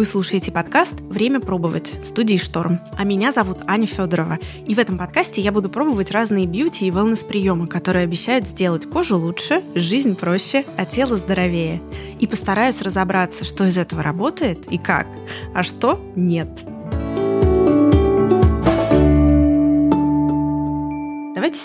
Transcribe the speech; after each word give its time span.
Вы 0.00 0.06
слушаете 0.06 0.50
подкаст 0.50 0.94
«Время 0.98 1.40
пробовать» 1.40 1.98
студии 2.02 2.38
«Шторм». 2.38 2.80
А 2.96 3.04
меня 3.04 3.32
зовут 3.32 3.58
Аня 3.66 3.86
Федорова. 3.86 4.38
И 4.66 4.74
в 4.74 4.78
этом 4.78 4.96
подкасте 4.96 5.42
я 5.42 5.52
буду 5.52 5.68
пробовать 5.68 6.10
разные 6.10 6.46
бьюти 6.46 6.86
и 6.86 6.90
wellness-приемы, 6.90 7.66
которые 7.66 8.04
обещают 8.04 8.46
сделать 8.46 8.88
кожу 8.88 9.18
лучше, 9.18 9.62
жизнь 9.74 10.16
проще, 10.16 10.64
а 10.78 10.86
тело 10.86 11.18
здоровее. 11.18 11.82
И 12.18 12.26
постараюсь 12.26 12.80
разобраться, 12.80 13.44
что 13.44 13.66
из 13.66 13.76
этого 13.76 14.02
работает 14.02 14.72
и 14.72 14.78
как, 14.78 15.06
а 15.54 15.62
что 15.62 16.00
нет. 16.16 16.48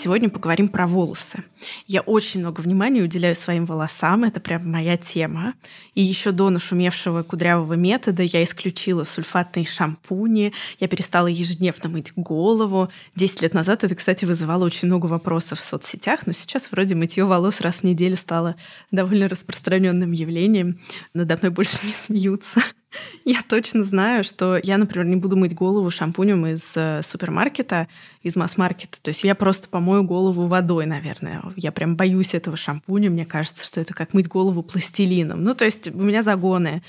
Сегодня 0.06 0.30
поговорим 0.30 0.68
про 0.68 0.86
волосы. 0.86 1.42
Я 1.88 2.00
очень 2.00 2.38
много 2.38 2.60
внимания 2.60 3.02
уделяю 3.02 3.34
своим 3.34 3.66
волосам, 3.66 4.22
это 4.22 4.38
прям 4.38 4.70
моя 4.70 4.96
тема. 4.96 5.54
И 5.94 6.00
еще 6.00 6.30
до 6.30 6.48
нашумевшего 6.48 7.24
кудрявого 7.24 7.72
метода 7.72 8.22
я 8.22 8.44
исключила 8.44 9.02
сульфатные 9.02 9.66
шампуни, 9.66 10.52
я 10.78 10.86
перестала 10.86 11.26
ежедневно 11.26 11.88
мыть 11.88 12.12
голову. 12.14 12.88
Десять 13.16 13.42
лет 13.42 13.52
назад 13.52 13.82
это, 13.82 13.96
кстати, 13.96 14.24
вызывало 14.24 14.64
очень 14.64 14.86
много 14.86 15.06
вопросов 15.06 15.58
в 15.58 15.62
соцсетях, 15.62 16.24
но 16.24 16.32
сейчас 16.32 16.68
вроде 16.70 16.94
мытье 16.94 17.24
волос 17.24 17.60
раз 17.60 17.78
в 17.78 17.82
неделю 17.82 18.16
стало 18.16 18.54
довольно 18.92 19.28
распространенным 19.28 20.12
явлением. 20.12 20.78
Надо 21.14 21.36
мной 21.36 21.50
больше 21.50 21.78
не 21.82 21.90
смеются. 21.90 22.62
Я 23.24 23.42
точно 23.46 23.84
знаю, 23.84 24.24
что 24.24 24.58
я, 24.62 24.78
например, 24.78 25.06
не 25.06 25.16
буду 25.16 25.36
мыть 25.36 25.54
голову 25.54 25.90
шампунем 25.90 26.46
из 26.46 26.62
э, 26.76 27.00
супермаркета, 27.02 27.88
из 28.22 28.36
масс-маркета. 28.36 28.98
То 29.02 29.08
есть 29.08 29.24
я 29.24 29.34
просто 29.34 29.68
помою 29.68 30.04
голову 30.04 30.46
водой, 30.46 30.86
наверное. 30.86 31.42
Я 31.56 31.72
прям 31.72 31.96
боюсь 31.96 32.34
этого 32.34 32.56
шампуня. 32.56 33.10
Мне 33.10 33.24
кажется, 33.24 33.64
что 33.66 33.80
это 33.80 33.94
как 33.94 34.14
мыть 34.14 34.28
голову 34.28 34.62
пластилином. 34.62 35.42
Ну, 35.42 35.54
то 35.54 35.64
есть 35.64 35.88
у 35.88 36.02
меня 36.02 36.22
загоны. 36.22 36.82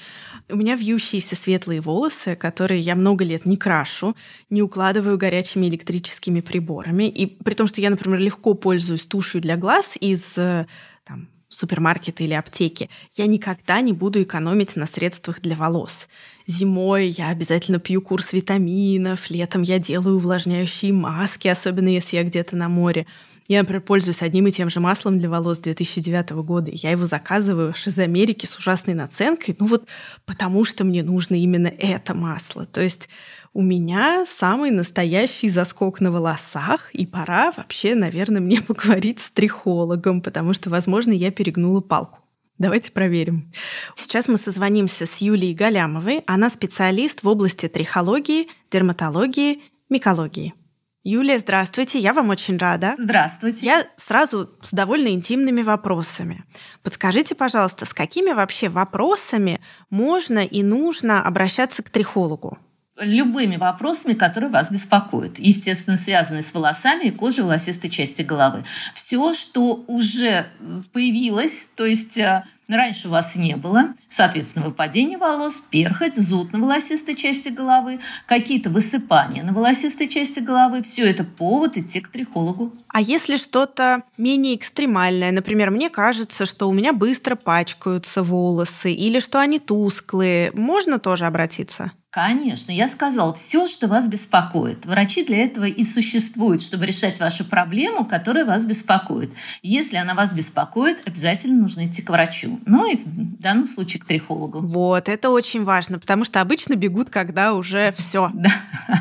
У 0.50 0.56
меня 0.56 0.76
вьющиеся 0.76 1.36
светлые 1.36 1.82
волосы, 1.82 2.36
которые 2.36 2.82
я 2.82 2.96
много 2.96 3.26
лет 3.26 3.46
не 3.46 3.58
крашу, 3.58 4.16
не 4.50 4.62
укладываю 4.62 5.18
горячими 5.18 5.68
электрическими 5.68 6.42
приборами. 6.42 7.06
И 7.06 7.26
при 7.26 7.54
том, 7.56 7.68
что 7.68 7.82
я, 7.82 7.90
например, 7.90 8.20
легко 8.20 8.54
пользуюсь 8.54 9.06
тушью 9.06 9.42
для 9.42 9.58
глаз 9.58 9.98
из 10.00 10.38
э, 10.38 10.68
там, 11.04 11.30
супермаркеты 11.50 12.26
или 12.26 12.34
аптеки, 12.34 12.90
я 13.14 13.28
никогда 13.28 13.82
не 13.82 13.94
буду 13.94 14.22
экономить 14.22 14.76
на 14.76 14.86
средствах 14.86 15.42
для 15.42 15.56
волос. 15.56 16.08
Зимой 16.46 17.08
я 17.08 17.30
обязательно 17.30 17.80
пью 17.80 18.02
курс 18.02 18.34
витаминов, 18.34 19.30
летом 19.30 19.62
я 19.62 19.80
делаю 19.80 20.18
увлажняющие 20.18 20.94
маски, 20.94 21.48
особенно 21.48 21.90
если 21.90 22.18
я 22.18 22.24
где-то 22.24 22.56
на 22.56 22.70
море. 22.70 23.06
Я, 23.48 23.60
например, 23.60 23.82
пользуюсь 23.82 24.22
одним 24.22 24.48
и 24.48 24.52
тем 24.52 24.70
же 24.70 24.82
маслом 24.82 25.20
для 25.20 25.30
волос 25.30 25.60
2009 25.60 26.32
года. 26.32 26.70
Я 26.74 26.92
его 26.92 27.06
заказываю 27.06 27.70
аж 27.70 27.88
из 27.88 27.98
Америки 27.98 28.46
с 28.46 28.58
ужасной 28.58 28.94
наценкой, 28.94 29.56
ну 29.58 29.68
вот 29.68 29.88
потому 30.26 30.66
что 30.66 30.84
мне 30.84 31.02
нужно 31.02 31.36
именно 31.36 31.68
это 31.68 32.14
масло. 32.14 32.66
То 32.66 32.82
есть 32.82 33.08
у 33.54 33.62
меня 33.62 34.26
самый 34.28 34.72
настоящий 34.72 35.48
заскок 35.48 36.02
на 36.02 36.12
волосах, 36.12 36.94
и 36.94 37.06
пора 37.06 37.52
вообще, 37.56 37.96
наверное, 37.96 38.42
мне 38.42 38.62
поговорить 38.68 39.20
с 39.20 39.30
трихологом, 39.30 40.22
потому 40.22 40.54
что, 40.54 40.70
возможно, 40.70 41.12
я 41.12 41.32
перегнула 41.32 41.82
палку. 41.82 42.20
Давайте 42.58 42.92
проверим. 42.92 43.52
Сейчас 43.96 44.28
мы 44.28 44.38
созвонимся 44.38 45.06
с 45.06 45.18
Юлией 45.18 45.54
Галямовой. 45.54 46.24
Она 46.26 46.50
специалист 46.50 47.22
в 47.22 47.28
области 47.28 47.68
трихологии, 47.68 48.48
дерматологии, 48.72 49.62
микологии. 49.90 50.56
Юлия, 51.04 51.40
здравствуйте, 51.40 52.00
я 52.00 52.14
вам 52.14 52.32
очень 52.32 52.58
рада. 52.58 52.96
Здравствуйте. 52.98 53.66
Я 53.66 53.88
сразу 53.96 54.50
с 54.62 54.72
довольно 54.72 55.08
интимными 55.08 55.62
вопросами. 55.62 56.44
Подскажите, 56.84 57.34
пожалуйста, 57.34 57.86
с 57.86 57.94
какими 57.94 58.34
вообще 58.34 58.68
вопросами 58.68 59.62
можно 59.90 60.40
и 60.40 60.64
нужно 60.64 61.24
обращаться 61.24 61.82
к 61.82 61.90
трихологу? 61.90 62.58
Любыми 63.00 63.58
вопросами, 63.58 64.14
которые 64.14 64.50
вас 64.50 64.72
беспокоят. 64.72 65.40
Естественно, 65.40 65.98
связанные 65.98 66.44
с 66.44 66.54
волосами 66.54 67.06
и 67.06 67.12
кожей 67.12 67.44
волосистой 67.44 67.90
части 67.90 68.22
головы. 68.22 68.64
Все, 68.94 69.34
что 69.34 69.84
уже 69.88 70.48
появилось, 70.94 71.70
то 71.76 71.86
есть 71.86 72.18
э, 72.18 72.44
раньше 72.76 73.08
у 73.08 73.12
вас 73.12 73.36
не 73.36 73.56
было, 73.56 73.94
соответственно, 74.10 74.66
выпадение 74.66 75.18
волос, 75.18 75.64
перхоть, 75.70 76.18
зуд 76.18 76.52
на 76.54 76.60
волосистой 76.60 77.16
части 77.16 77.50
головы, 77.50 78.00
какие-то 78.26 78.70
высыпания 78.70 79.44
на 79.44 79.54
волосистой 79.54 80.08
части 80.08 80.40
головы, 80.40 80.82
все 80.82 81.10
это 81.10 81.24
повод 81.24 81.78
идти 81.78 82.02
к 82.02 82.10
трихологу. 82.10 82.74
А 82.90 83.00
если 83.00 83.38
что-то 83.38 84.04
менее 84.18 84.56
экстремальное, 84.56 85.32
например, 85.32 85.72
мне 85.72 85.90
кажется, 85.90 86.46
что 86.46 86.68
у 86.68 86.74
меня 86.74 86.94
быстро 86.94 87.36
пачкаются 87.36 88.24
волосы 88.24 88.92
или 88.92 89.20
что 89.20 89.40
они 89.40 89.60
тусклые, 89.60 90.52
можно 90.54 91.00
тоже 91.00 91.26
обратиться? 91.26 91.92
Конечно, 92.10 92.72
я 92.72 92.88
сказала, 92.88 93.32
все, 93.36 93.68
что 93.68 93.88
вас 93.88 94.08
беспокоит. 94.08 94.88
Врачи 94.88 95.24
для 95.24 95.46
этого 95.46 95.66
и 95.66 95.84
существуют, 95.84 96.64
чтобы 96.64 96.88
решать 96.88 97.20
вашу 97.20 97.46
проблему, 97.46 98.06
которая 98.06 98.44
вас 98.44 98.66
беспокоит. 98.66 99.32
Если 99.62 99.98
она 99.98 100.16
вас 100.16 100.34
беспокоит, 100.34 100.98
обязательно 101.06 101.62
нужно 101.62 101.86
идти 101.86 102.02
к 102.02 102.10
врачу. 102.10 102.57
Ну 102.66 102.92
и 102.92 102.98
в 102.98 103.40
данном 103.42 103.68
случае 103.68 104.02
к 104.02 104.06
трихологу. 104.06 104.60
Вот, 104.60 105.10
это 105.10 105.30
очень 105.30 105.64
важно, 105.64 106.00
потому 106.00 106.24
что 106.24 106.42
обычно 106.42 106.76
бегут, 106.76 107.10
когда 107.10 107.54
уже 107.54 107.94
все. 107.98 108.32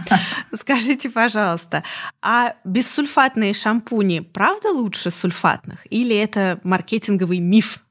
Да. 0.08 0.18
Скажите, 0.60 1.10
пожалуйста, 1.10 1.84
а 2.20 2.54
бессульфатные 2.64 3.54
шампуни 3.54 4.20
правда 4.20 4.70
лучше 4.70 5.10
сульфатных? 5.10 5.86
Или 5.90 6.16
это 6.16 6.60
маркетинговый 6.64 7.38
миф? 7.38 7.85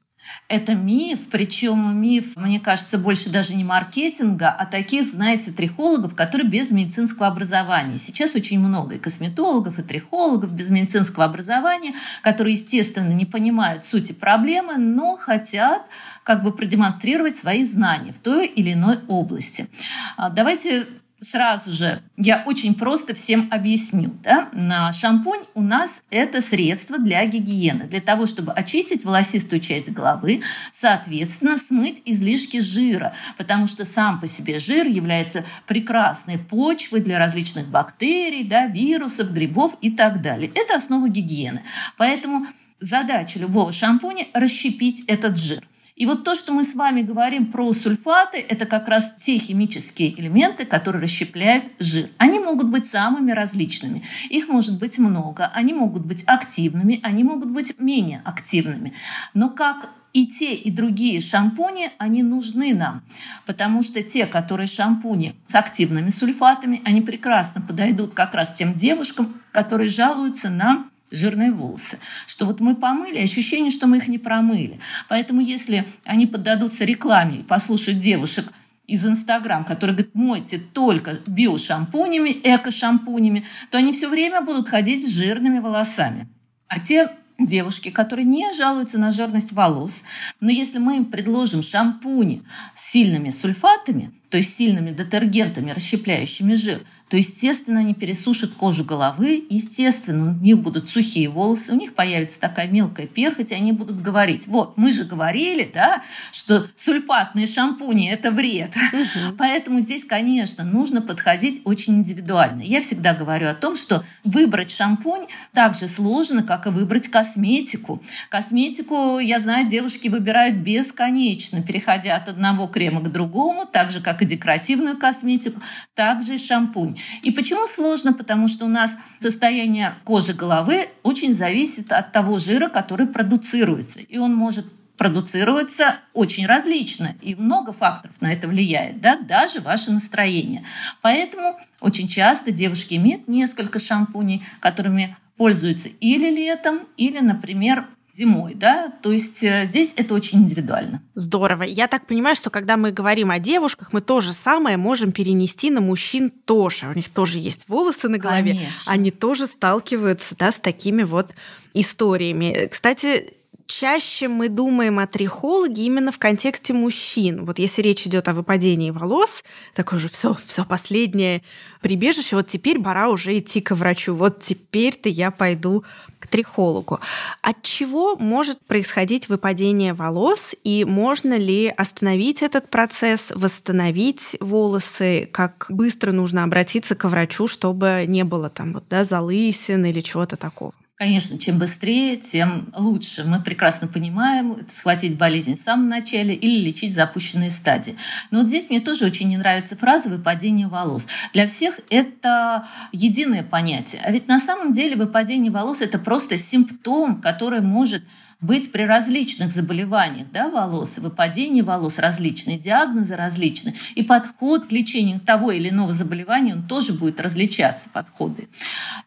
Это 0.48 0.74
миф, 0.74 1.28
причем 1.30 2.00
миф, 2.00 2.36
мне 2.36 2.60
кажется, 2.60 2.98
больше 2.98 3.30
даже 3.30 3.54
не 3.54 3.64
маркетинга, 3.64 4.50
а 4.50 4.64
таких, 4.64 5.08
знаете, 5.08 5.50
трихологов, 5.50 6.14
которые 6.14 6.48
без 6.48 6.70
медицинского 6.70 7.26
образования. 7.26 7.98
Сейчас 7.98 8.34
очень 8.34 8.60
много 8.60 8.94
и 8.94 8.98
косметологов, 8.98 9.78
и 9.78 9.82
трихологов 9.82 10.52
без 10.52 10.70
медицинского 10.70 11.24
образования, 11.24 11.94
которые, 12.22 12.54
естественно, 12.54 13.12
не 13.12 13.26
понимают 13.26 13.84
сути 13.84 14.12
проблемы, 14.12 14.76
но 14.76 15.16
хотят 15.16 15.82
как 16.22 16.42
бы 16.42 16.52
продемонстрировать 16.52 17.36
свои 17.36 17.64
знания 17.64 18.12
в 18.12 18.18
той 18.18 18.46
или 18.46 18.72
иной 18.72 18.98
области. 19.08 19.68
А, 20.16 20.30
давайте 20.30 20.86
сразу 21.20 21.72
же 21.72 22.02
я 22.16 22.42
очень 22.46 22.74
просто 22.74 23.14
всем 23.14 23.48
объясню. 23.50 24.14
Да? 24.22 24.48
На 24.52 24.92
шампунь 24.92 25.44
у 25.54 25.62
нас 25.62 26.02
это 26.10 26.40
средство 26.40 26.98
для 26.98 27.24
гигиены, 27.26 27.84
для 27.84 28.00
того, 28.00 28.26
чтобы 28.26 28.52
очистить 28.52 29.04
волосистую 29.04 29.60
часть 29.60 29.90
головы, 29.90 30.42
соответственно, 30.72 31.56
смыть 31.56 32.02
излишки 32.04 32.60
жира, 32.60 33.14
потому 33.38 33.66
что 33.66 33.84
сам 33.84 34.20
по 34.20 34.28
себе 34.28 34.58
жир 34.58 34.86
является 34.86 35.44
прекрасной 35.66 36.38
почвой 36.38 37.00
для 37.00 37.18
различных 37.18 37.68
бактерий, 37.68 38.44
да, 38.44 38.66
вирусов, 38.66 39.32
грибов 39.32 39.76
и 39.80 39.90
так 39.90 40.22
далее. 40.22 40.50
Это 40.54 40.76
основа 40.76 41.08
гигиены. 41.08 41.62
Поэтому 41.96 42.46
задача 42.80 43.38
любого 43.38 43.72
шампуня– 43.72 44.26
расщепить 44.34 45.04
этот 45.06 45.38
жир– 45.38 45.66
и 45.96 46.04
вот 46.04 46.24
то, 46.24 46.34
что 46.34 46.52
мы 46.52 46.62
с 46.62 46.74
вами 46.74 47.00
говорим 47.00 47.50
про 47.50 47.72
сульфаты, 47.72 48.44
это 48.46 48.66
как 48.66 48.86
раз 48.86 49.14
те 49.18 49.38
химические 49.38 50.12
элементы, 50.20 50.66
которые 50.66 51.02
расщепляют 51.02 51.64
жир. 51.78 52.10
Они 52.18 52.38
могут 52.38 52.68
быть 52.68 52.86
самыми 52.86 53.32
различными. 53.32 54.02
Их 54.28 54.48
может 54.48 54.78
быть 54.78 54.98
много. 54.98 55.50
Они 55.54 55.72
могут 55.72 56.04
быть 56.04 56.22
активными, 56.26 57.00
они 57.02 57.24
могут 57.24 57.50
быть 57.50 57.80
менее 57.80 58.20
активными. 58.26 58.92
Но 59.32 59.48
как 59.48 59.88
и 60.12 60.26
те, 60.26 60.54
и 60.54 60.70
другие 60.70 61.22
шампуни, 61.22 61.90
они 61.98 62.22
нужны 62.22 62.74
нам, 62.74 63.02
потому 63.46 63.82
что 63.82 64.02
те, 64.02 64.26
которые 64.26 64.66
шампуни 64.66 65.34
с 65.46 65.54
активными 65.54 66.10
сульфатами, 66.10 66.82
они 66.84 67.00
прекрасно 67.00 67.60
подойдут 67.60 68.14
как 68.14 68.34
раз 68.34 68.52
тем 68.52 68.74
девушкам, 68.74 69.34
которые 69.52 69.88
жалуются 69.88 70.48
на 70.50 70.86
жирные 71.10 71.52
волосы. 71.52 71.98
Что 72.26 72.46
вот 72.46 72.60
мы 72.60 72.74
помыли, 72.74 73.18
ощущение, 73.18 73.70
что 73.70 73.86
мы 73.86 73.98
их 73.98 74.08
не 74.08 74.18
промыли. 74.18 74.80
Поэтому 75.08 75.40
если 75.40 75.86
они 76.04 76.26
поддадутся 76.26 76.84
рекламе 76.84 77.38
и 77.38 77.42
послушают 77.42 78.00
девушек 78.00 78.46
из 78.86 79.04
Инстаграм, 79.04 79.64
которые 79.64 79.96
говорят, 79.96 80.14
мойте 80.14 80.58
только 80.58 81.18
биошампунями, 81.26 82.40
эко-шампунями, 82.42 83.44
то 83.70 83.78
они 83.78 83.92
все 83.92 84.08
время 84.08 84.42
будут 84.42 84.68
ходить 84.68 85.04
с 85.04 85.10
жирными 85.10 85.58
волосами. 85.58 86.28
А 86.68 86.80
те 86.80 87.10
девушки, 87.38 87.90
которые 87.90 88.24
не 88.24 88.52
жалуются 88.54 88.98
на 88.98 89.12
жирность 89.12 89.52
волос, 89.52 90.02
но 90.40 90.50
если 90.50 90.78
мы 90.78 90.96
им 90.96 91.04
предложим 91.06 91.62
шампуни 91.62 92.42
с 92.74 92.90
сильными 92.90 93.30
сульфатами, 93.30 94.12
то 94.30 94.38
есть 94.38 94.56
сильными 94.56 94.92
детергентами, 94.92 95.70
расщепляющими 95.70 96.54
жир, 96.54 96.82
то, 97.08 97.16
естественно, 97.16 97.80
они 97.80 97.94
пересушат 97.94 98.54
кожу 98.54 98.84
головы, 98.84 99.44
естественно, 99.48 100.32
у 100.32 100.44
них 100.44 100.58
будут 100.58 100.88
сухие 100.88 101.28
волосы, 101.28 101.72
у 101.72 101.76
них 101.76 101.94
появится 101.94 102.40
такая 102.40 102.66
мелкая 102.66 103.06
перхоть, 103.06 103.52
и 103.52 103.54
они 103.54 103.70
будут 103.70 104.02
говорить, 104.02 104.48
вот, 104.48 104.76
мы 104.76 104.92
же 104.92 105.04
говорили, 105.04 105.70
да, 105.72 106.02
что 106.32 106.66
сульфатные 106.74 107.46
шампуни– 107.46 108.10
это 108.10 108.32
вред. 108.32 108.74
Угу. 108.92 109.36
Поэтому 109.38 109.78
здесь, 109.78 110.04
конечно, 110.04 110.64
нужно 110.64 111.00
подходить 111.00 111.62
очень 111.64 111.98
индивидуально. 111.98 112.62
Я 112.62 112.80
всегда 112.80 113.14
говорю 113.14 113.48
о 113.48 113.54
том, 113.54 113.76
что 113.76 114.04
выбрать 114.24 114.72
шампунь 114.72 115.26
так 115.54 115.74
же 115.74 115.86
сложно, 115.86 116.42
как 116.42 116.66
и 116.66 116.70
выбрать 116.70 117.08
косметику. 117.08 118.02
Косметику, 118.30 119.20
я 119.20 119.38
знаю, 119.38 119.68
девушки 119.68 120.08
выбирают 120.08 120.56
бесконечно, 120.56 121.62
переходя 121.62 122.16
от 122.16 122.28
одного 122.28 122.66
крема 122.66 123.00
к 123.00 123.12
другому, 123.12 123.64
так 123.64 123.92
же, 123.92 124.00
как 124.00 124.22
и 124.22 124.26
декоративную 124.26 124.96
косметику, 124.96 125.60
также 125.94 126.34
и 126.34 126.38
шампунь. 126.38 126.95
И 127.22 127.30
почему 127.30 127.66
сложно? 127.66 128.12
Потому 128.12 128.48
что 128.48 128.64
у 128.64 128.68
нас 128.68 128.96
состояние 129.20 129.94
кожи 130.04 130.32
головы 130.32 130.88
очень 131.02 131.34
зависит 131.34 131.92
от 131.92 132.12
того 132.12 132.38
жира, 132.38 132.68
который 132.68 133.06
продуцируется. 133.06 134.00
И 134.00 134.18
он 134.18 134.34
может 134.34 134.66
продуцироваться 134.96 135.96
очень 136.14 136.46
различно, 136.46 137.16
и 137.20 137.34
много 137.34 137.72
факторов 137.72 138.16
на 138.20 138.32
это 138.32 138.48
влияет, 138.48 139.00
да, 139.00 139.16
даже 139.16 139.60
ваше 139.60 139.90
настроение. 139.90 140.64
Поэтому 141.02 141.58
очень 141.80 142.08
часто 142.08 142.50
девушки 142.50 142.94
имеют 142.94 143.28
несколько 143.28 143.78
шампуней, 143.78 144.42
которыми 144.60 145.16
пользуются 145.36 145.90
или 146.00 146.30
летом, 146.34 146.80
или, 146.96 147.18
например, 147.18 147.86
зимой, 148.16 148.54
да, 148.54 148.92
то 149.02 149.12
есть 149.12 149.44
э, 149.44 149.66
здесь 149.66 149.92
это 149.96 150.14
очень 150.14 150.38
индивидуально. 150.38 151.02
Здорово. 151.14 151.64
Я 151.64 151.86
так 151.86 152.06
понимаю, 152.06 152.34
что 152.34 152.50
когда 152.50 152.76
мы 152.76 152.90
говорим 152.90 153.30
о 153.30 153.38
девушках, 153.38 153.92
мы 153.92 154.00
то 154.00 154.20
же 154.20 154.32
самое 154.32 154.76
можем 154.76 155.12
перенести 155.12 155.70
на 155.70 155.80
мужчин 155.80 156.30
тоже. 156.30 156.86
У 156.86 156.94
них 156.94 157.10
тоже 157.10 157.38
есть 157.38 157.62
волосы 157.68 158.08
на 158.08 158.18
голове. 158.18 158.54
Конечно. 158.54 158.92
Они 158.92 159.10
тоже 159.10 159.46
сталкиваются, 159.46 160.34
да, 160.38 160.50
с 160.50 160.56
такими 160.56 161.02
вот 161.02 161.34
историями. 161.74 162.68
Кстати, 162.70 163.34
чаще 163.66 164.28
мы 164.28 164.48
думаем 164.48 164.98
о 164.98 165.06
трихологе 165.06 165.84
именно 165.84 166.12
в 166.12 166.18
контексте 166.18 166.72
мужчин. 166.72 167.44
Вот 167.44 167.58
если 167.58 167.82
речь 167.82 168.06
идет 168.06 168.28
о 168.28 168.34
выпадении 168.34 168.90
волос, 168.90 169.44
такое 169.74 169.98
же 169.98 170.08
все, 170.08 170.36
все 170.46 170.64
последнее 170.64 171.42
прибежище, 171.80 172.36
вот 172.36 172.48
теперь 172.48 172.80
пора 172.80 173.08
уже 173.08 173.36
идти 173.36 173.60
к 173.60 173.74
врачу. 173.74 174.14
Вот 174.14 174.42
теперь-то 174.42 175.08
я 175.08 175.30
пойду 175.30 175.84
трихологу. 176.26 177.00
От 177.42 177.62
чего 177.62 178.16
может 178.16 178.60
происходить 178.66 179.28
выпадение 179.28 179.94
волос 179.94 180.54
и 180.64 180.84
можно 180.84 181.36
ли 181.36 181.72
остановить 181.76 182.42
этот 182.42 182.68
процесс, 182.68 183.32
восстановить 183.34 184.36
волосы, 184.40 185.28
как 185.32 185.66
быстро 185.68 186.12
нужно 186.12 186.44
обратиться 186.44 186.94
к 186.94 187.08
врачу, 187.08 187.46
чтобы 187.46 188.04
не 188.06 188.24
было 188.24 188.50
там 188.50 188.74
вот, 188.74 188.84
да, 188.88 189.04
залысин 189.04 189.84
или 189.84 190.00
чего-то 190.00 190.36
такого? 190.36 190.72
Конечно, 190.96 191.38
чем 191.38 191.58
быстрее, 191.58 192.16
тем 192.16 192.72
лучше. 192.74 193.24
Мы 193.24 193.42
прекрасно 193.42 193.86
понимаем, 193.86 194.66
схватить 194.70 195.18
болезнь 195.18 195.54
в 195.54 195.62
самом 195.62 195.90
начале 195.90 196.34
или 196.34 196.64
лечить 196.64 196.94
запущенные 196.94 197.50
стадии. 197.50 197.98
Но 198.30 198.38
вот 198.38 198.48
здесь 198.48 198.70
мне 198.70 198.80
тоже 198.80 199.04
очень 199.04 199.28
не 199.28 199.36
нравится 199.36 199.76
фраза 199.76 200.08
«выпадение 200.08 200.68
волос». 200.68 201.06
Для 201.34 201.46
всех 201.48 201.80
это 201.90 202.66
единое 202.92 203.42
понятие. 203.42 204.00
А 204.06 204.10
ведь 204.10 204.26
на 204.26 204.38
самом 204.38 204.72
деле 204.72 204.96
выпадение 204.96 205.52
волос– 205.52 205.80
это 205.82 205.98
просто 205.98 206.38
симптом, 206.38 207.20
который 207.20 207.60
может 207.60 208.02
быть 208.40 208.70
при 208.70 208.82
различных 208.82 209.50
заболеваниях 209.50 210.28
да, 210.32 210.48
волос, 210.48 210.98
выпадении 210.98 211.62
волос 211.62 211.98
различные, 211.98 212.58
диагнозы 212.58 213.16
различные, 213.16 213.74
и 213.94 214.02
подход 214.02 214.66
к 214.66 214.72
лечению 214.72 215.20
того 215.20 215.50
или 215.50 215.70
иного 215.70 215.94
заболевания, 215.94 216.54
он 216.54 216.66
тоже 216.66 216.92
будет 216.92 217.20
различаться, 217.20 217.88
подходы, 217.90 218.48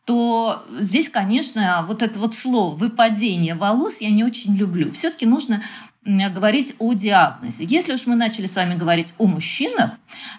то 0.05 0.65
здесь, 0.79 1.09
конечно, 1.09 1.85
вот 1.87 2.01
это 2.01 2.19
вот 2.19 2.33
слово 2.33 2.75
«выпадение 2.75 3.55
волос» 3.55 4.01
я 4.01 4.09
не 4.09 4.23
очень 4.23 4.55
люблю. 4.55 4.91
Все-таки 4.91 5.25
нужно 5.25 5.61
говорить 6.29 6.75
о 6.79 6.93
диагнозе. 6.93 7.65
Если 7.65 7.93
уж 7.93 8.07
мы 8.07 8.15
начали 8.15 8.47
с 8.47 8.55
вами 8.55 8.75
говорить 8.75 9.13
о 9.17 9.27
мужчинах, 9.27 9.91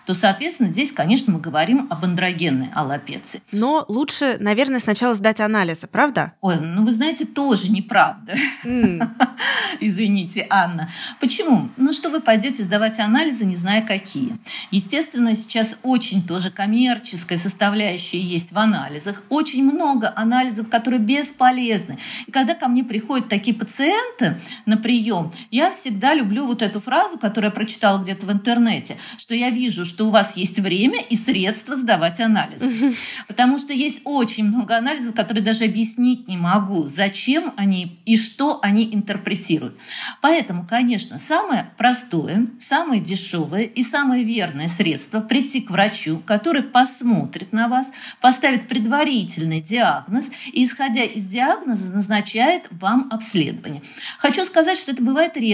то, 0.07 0.15
соответственно, 0.15 0.69
здесь, 0.69 0.93
конечно, 0.93 1.33
мы 1.33 1.41
говорим 1.41 1.87
об 1.91 2.05
андрогенной 2.05 2.71
аллопеции. 2.75 3.43
Но 3.53 3.85
лучше, 3.89 4.37
наверное, 4.41 4.81
сначала 4.81 5.15
сдать 5.15 5.41
анализы, 5.41 5.87
правда? 5.87 6.33
Ой, 6.41 6.59
ну 6.61 6.85
вы 6.85 6.93
знаете, 6.93 7.25
тоже 7.25 7.71
неправда. 7.71 8.35
Mm. 8.65 9.09
Извините, 9.81 10.47
Анна. 10.51 10.91
Почему? 11.21 11.71
Ну 11.77 11.93
что 11.93 12.11
вы 12.11 12.21
пойдете 12.21 12.63
сдавать 12.63 12.99
анализы, 12.99 13.45
не 13.45 13.57
зная 13.57 13.83
какие? 13.83 14.39
Естественно, 14.71 15.37
сейчас 15.37 15.77
очень 15.83 16.27
тоже 16.27 16.51
коммерческая 16.51 17.39
составляющая 17.39 18.21
есть 18.21 18.53
в 18.53 18.59
анализах. 18.59 19.23
Очень 19.29 19.65
много 19.65 20.13
анализов, 20.17 20.69
которые 20.69 21.01
бесполезны. 21.01 21.99
И 22.27 22.33
когда 22.33 22.55
ко 22.55 22.69
мне 22.69 22.83
приходят 22.85 23.29
такие 23.29 23.57
пациенты 23.57 24.41
на 24.67 24.77
прием, 24.77 25.33
я 25.51 25.60
всегда 25.69 26.15
люблю 26.15 26.47
вот 26.47 26.63
эту 26.63 26.81
фразу, 26.81 27.19
которую 27.19 27.51
я 27.51 27.55
прочитала 27.55 28.03
где-то 28.03 28.25
в 28.25 28.33
интернете, 28.33 28.97
что 29.19 29.35
я 29.35 29.51
вижу, 29.51 29.85
что 29.85 30.07
у 30.07 30.11
вас 30.11 30.37
есть 30.37 30.59
время 30.59 30.99
и 31.11 31.17
средства 31.17 31.77
сдавать 31.77 32.21
анализы. 32.21 32.95
Потому 33.29 33.59
что 33.59 33.75
есть 33.75 34.01
очень 34.05 34.45
много 34.45 34.77
анализов, 34.77 35.15
которые 35.15 35.45
даже 35.45 35.65
объяснить 35.65 36.27
не 36.29 36.39
могу, 36.39 36.85
зачем 36.85 37.53
они 37.57 38.01
и 38.07 38.17
что 38.17 38.61
они 38.63 38.89
интерпретируют. 38.93 39.77
Поэтому, 40.23 40.67
конечно, 40.67 41.19
самое 41.19 41.71
простое, 41.77 42.47
самое 42.59 43.01
дешевое 43.01 43.65
и 43.65 43.83
самое 43.83 44.25
верное 44.25 44.69
средство 44.69 45.21
прийти 45.21 45.61
к 45.61 45.71
врачу, 45.71 46.23
который 46.25 46.63
посмотрит 46.63 47.53
на 47.53 47.69
вас, 47.69 47.91
поставит 48.21 48.69
предварительный 48.69 49.61
диагноз 49.61 50.31
и, 50.53 50.65
исходя 50.65 51.03
из 51.03 51.25
диагноза, 51.25 51.87
назначает 51.87 52.63
вам 52.71 53.09
обследование. 53.11 53.83
Хочу 54.19 54.45
сказать, 54.45 54.79
что 54.79 54.93
это 54.93 55.03
бывает 55.03 55.37
редко. 55.37 55.50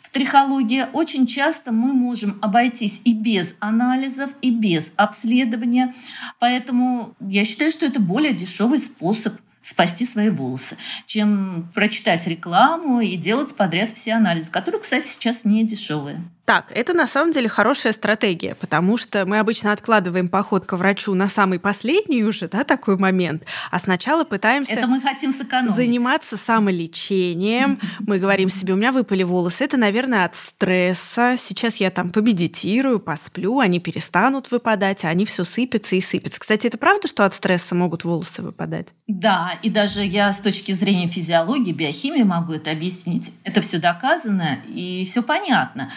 В 0.00 0.10
трихологии 0.10 0.86
очень 0.92 1.26
часто 1.26 1.72
мы 1.72 1.92
можем 1.92 2.38
обойтись 2.42 3.00
и 3.04 3.14
без 3.14 3.54
анализов, 3.60 4.30
и 4.42 4.50
без 4.50 4.92
обследования. 4.96 5.94
Поэтому 6.38 7.14
я 7.20 7.44
считаю, 7.44 7.70
что 7.70 7.86
это 7.86 8.00
более 8.00 8.32
дешевый 8.32 8.78
способ 8.78 9.34
спасти 9.62 10.04
свои 10.04 10.28
волосы, 10.28 10.76
чем 11.06 11.70
прочитать 11.74 12.26
рекламу 12.26 13.00
и 13.00 13.16
делать 13.16 13.54
подряд 13.54 13.92
все 13.92 14.14
анализы, 14.14 14.50
которые, 14.50 14.80
кстати, 14.80 15.06
сейчас 15.06 15.44
не 15.44 15.64
дешевые. 15.64 16.22
Так, 16.52 16.70
это 16.74 16.92
на 16.92 17.06
самом 17.06 17.32
деле 17.32 17.48
хорошая 17.48 17.94
стратегия, 17.94 18.54
потому 18.56 18.98
что 18.98 19.24
мы 19.24 19.38
обычно 19.38 19.72
откладываем 19.72 20.28
поход 20.28 20.66
к 20.66 20.76
врачу 20.76 21.14
на 21.14 21.26
самый 21.26 21.58
последний 21.58 22.24
уже, 22.24 22.46
да, 22.46 22.62
такой 22.62 22.98
момент, 22.98 23.44
а 23.70 23.78
сначала 23.78 24.24
пытаемся... 24.24 24.72
Это 24.72 24.86
мы 24.86 25.00
хотим 25.00 25.32
сэкономить. 25.32 25.74
Заниматься 25.74 26.36
самолечением. 26.36 27.80
Мы 28.00 28.18
говорим 28.18 28.50
себе, 28.50 28.74
у 28.74 28.76
меня 28.76 28.92
выпали 28.92 29.22
волосы, 29.22 29.64
это, 29.64 29.78
наверное, 29.78 30.26
от 30.26 30.34
стресса. 30.34 31.36
Сейчас 31.38 31.76
я 31.76 31.90
там 31.90 32.10
помедитирую, 32.10 33.00
посплю, 33.00 33.58
они 33.58 33.80
перестанут 33.80 34.50
выпадать, 34.50 35.06
а 35.06 35.08
они 35.08 35.24
все 35.24 35.44
сыпятся 35.44 35.96
и 35.96 36.02
сыпятся. 36.02 36.38
Кстати, 36.38 36.66
это 36.66 36.76
правда, 36.76 37.08
что 37.08 37.24
от 37.24 37.32
стресса 37.32 37.74
могут 37.74 38.04
волосы 38.04 38.42
выпадать? 38.42 38.88
Да, 39.06 39.58
и 39.62 39.70
даже 39.70 40.04
я 40.04 40.30
с 40.30 40.40
точки 40.40 40.72
зрения 40.72 41.08
физиологии, 41.08 41.72
биохимии 41.72 42.24
могу 42.24 42.52
это 42.52 42.72
объяснить. 42.72 43.32
Это 43.44 43.62
все 43.62 43.78
доказано 43.78 44.58
и 44.68 45.06
все 45.08 45.22
понятно. 45.22 45.90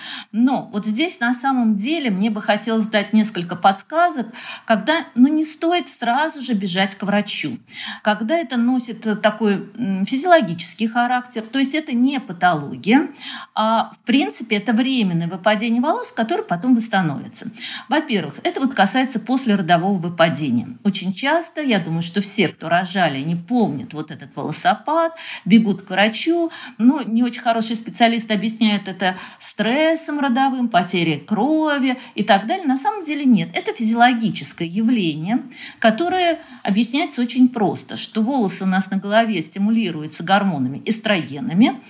Но 0.45 0.69
вот 0.71 0.85
здесь 0.85 1.19
на 1.19 1.33
самом 1.33 1.75
деле 1.75 2.11
мне 2.11 2.29
бы 2.29 2.39
хотелось 2.39 2.85
дать 2.85 3.13
несколько 3.13 3.55
подсказок, 3.55 4.27
когда 4.65 4.97
ну, 5.15 5.27
не 5.27 5.43
стоит 5.43 5.89
сразу 5.89 6.39
же 6.43 6.53
бежать 6.53 6.93
к 6.93 7.01
врачу. 7.01 7.57
Когда 8.03 8.37
это 8.37 8.55
носит 8.55 9.21
такой 9.23 9.67
физиологический 10.05 10.87
характер, 10.87 11.41
то 11.41 11.57
есть 11.57 11.73
это 11.73 11.93
не 11.93 12.19
патология, 12.19 13.09
а 13.55 13.91
в 13.95 14.05
принципе 14.05 14.57
это 14.57 14.71
временное 14.73 15.27
выпадение 15.27 15.81
волос, 15.81 16.11
которое 16.11 16.43
потом 16.43 16.75
восстановится. 16.75 17.49
Во-первых, 17.89 18.35
это 18.43 18.61
вот 18.61 18.75
касается 18.75 19.19
послеродового 19.19 19.97
выпадения. 19.97 20.77
Очень 20.83 21.15
часто, 21.15 21.61
я 21.63 21.79
думаю, 21.79 22.03
что 22.03 22.21
все, 22.21 22.49
кто 22.49 22.69
рожали, 22.69 23.19
не 23.21 23.35
помнят 23.35 23.93
вот 23.93 24.11
этот 24.11 24.29
волосопад, 24.35 25.13
бегут 25.43 25.81
к 25.81 25.89
врачу, 25.89 26.51
но 26.77 27.01
не 27.01 27.23
очень 27.23 27.41
хорошие 27.41 27.75
специалисты 27.75 28.35
объясняют 28.35 28.87
это 28.87 29.15
стрессом 29.39 30.19
родовым, 30.25 30.69
потери 30.69 31.17
крови 31.17 31.97
и 32.15 32.23
так 32.23 32.47
далее. 32.47 32.65
На 32.65 32.77
самом 32.77 33.05
деле 33.05 33.25
нет. 33.25 33.49
Это 33.53 33.73
физиологическое 33.73 34.67
явление, 34.67 35.43
которое 35.79 36.39
объясняется 36.63 37.21
очень 37.21 37.49
просто, 37.49 37.97
что 37.97 38.21
волосы 38.21 38.63
у 38.63 38.67
нас 38.67 38.89
на 38.89 38.97
голове 38.97 39.41
стимулируются 39.41 40.23
гормонами 40.23 40.81
эстрогенами. 40.85 41.81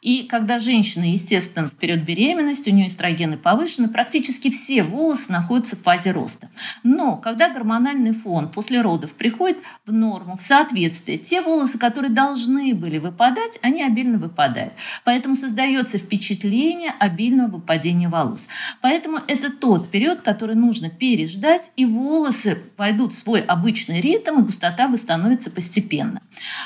И 0.00 0.24
когда 0.24 0.58
женщина, 0.58 1.04
естественно, 1.04 1.68
в 1.68 1.72
период 1.72 2.00
беременности, 2.00 2.70
у 2.70 2.72
нее 2.72 2.88
эстрогены 2.88 3.36
повышены, 3.36 3.88
практически 3.88 4.50
все 4.50 4.82
волосы 4.82 5.30
находятся 5.30 5.76
в 5.76 5.82
фазе 5.82 6.12
роста. 6.12 6.50
Но 6.82 7.16
когда 7.16 7.50
гормональный 7.50 8.12
фон 8.12 8.48
после 8.48 8.80
родов 8.80 9.12
приходит 9.12 9.58
в 9.86 9.92
норму, 9.92 10.36
в 10.36 10.42
соответствие, 10.42 11.18
те 11.18 11.42
волосы, 11.42 11.78
которые 11.78 12.10
должны 12.10 12.74
были 12.74 12.98
выпадать, 12.98 13.58
они 13.62 13.82
обильно 13.82 14.18
выпадают. 14.18 14.74
Поэтому 15.04 15.34
создается 15.34 15.98
впечатление 15.98 16.92
обильного 16.98 17.56
выпадения 17.56 17.81
выпадения 17.82 18.08
волос. 18.08 18.48
Поэтому 18.80 19.18
это 19.26 19.50
тот 19.50 19.90
период, 19.90 20.22
который 20.22 20.54
нужно 20.54 20.88
переждать, 20.88 21.72
и 21.76 21.84
волосы 21.84 22.56
пойдут 22.76 23.12
в 23.12 23.18
свой 23.18 23.40
обычный 23.40 24.00
ритм, 24.00 24.38
и 24.38 24.42
густота 24.42 24.88
восстановится 24.88 25.50
постепенно. 25.50 26.22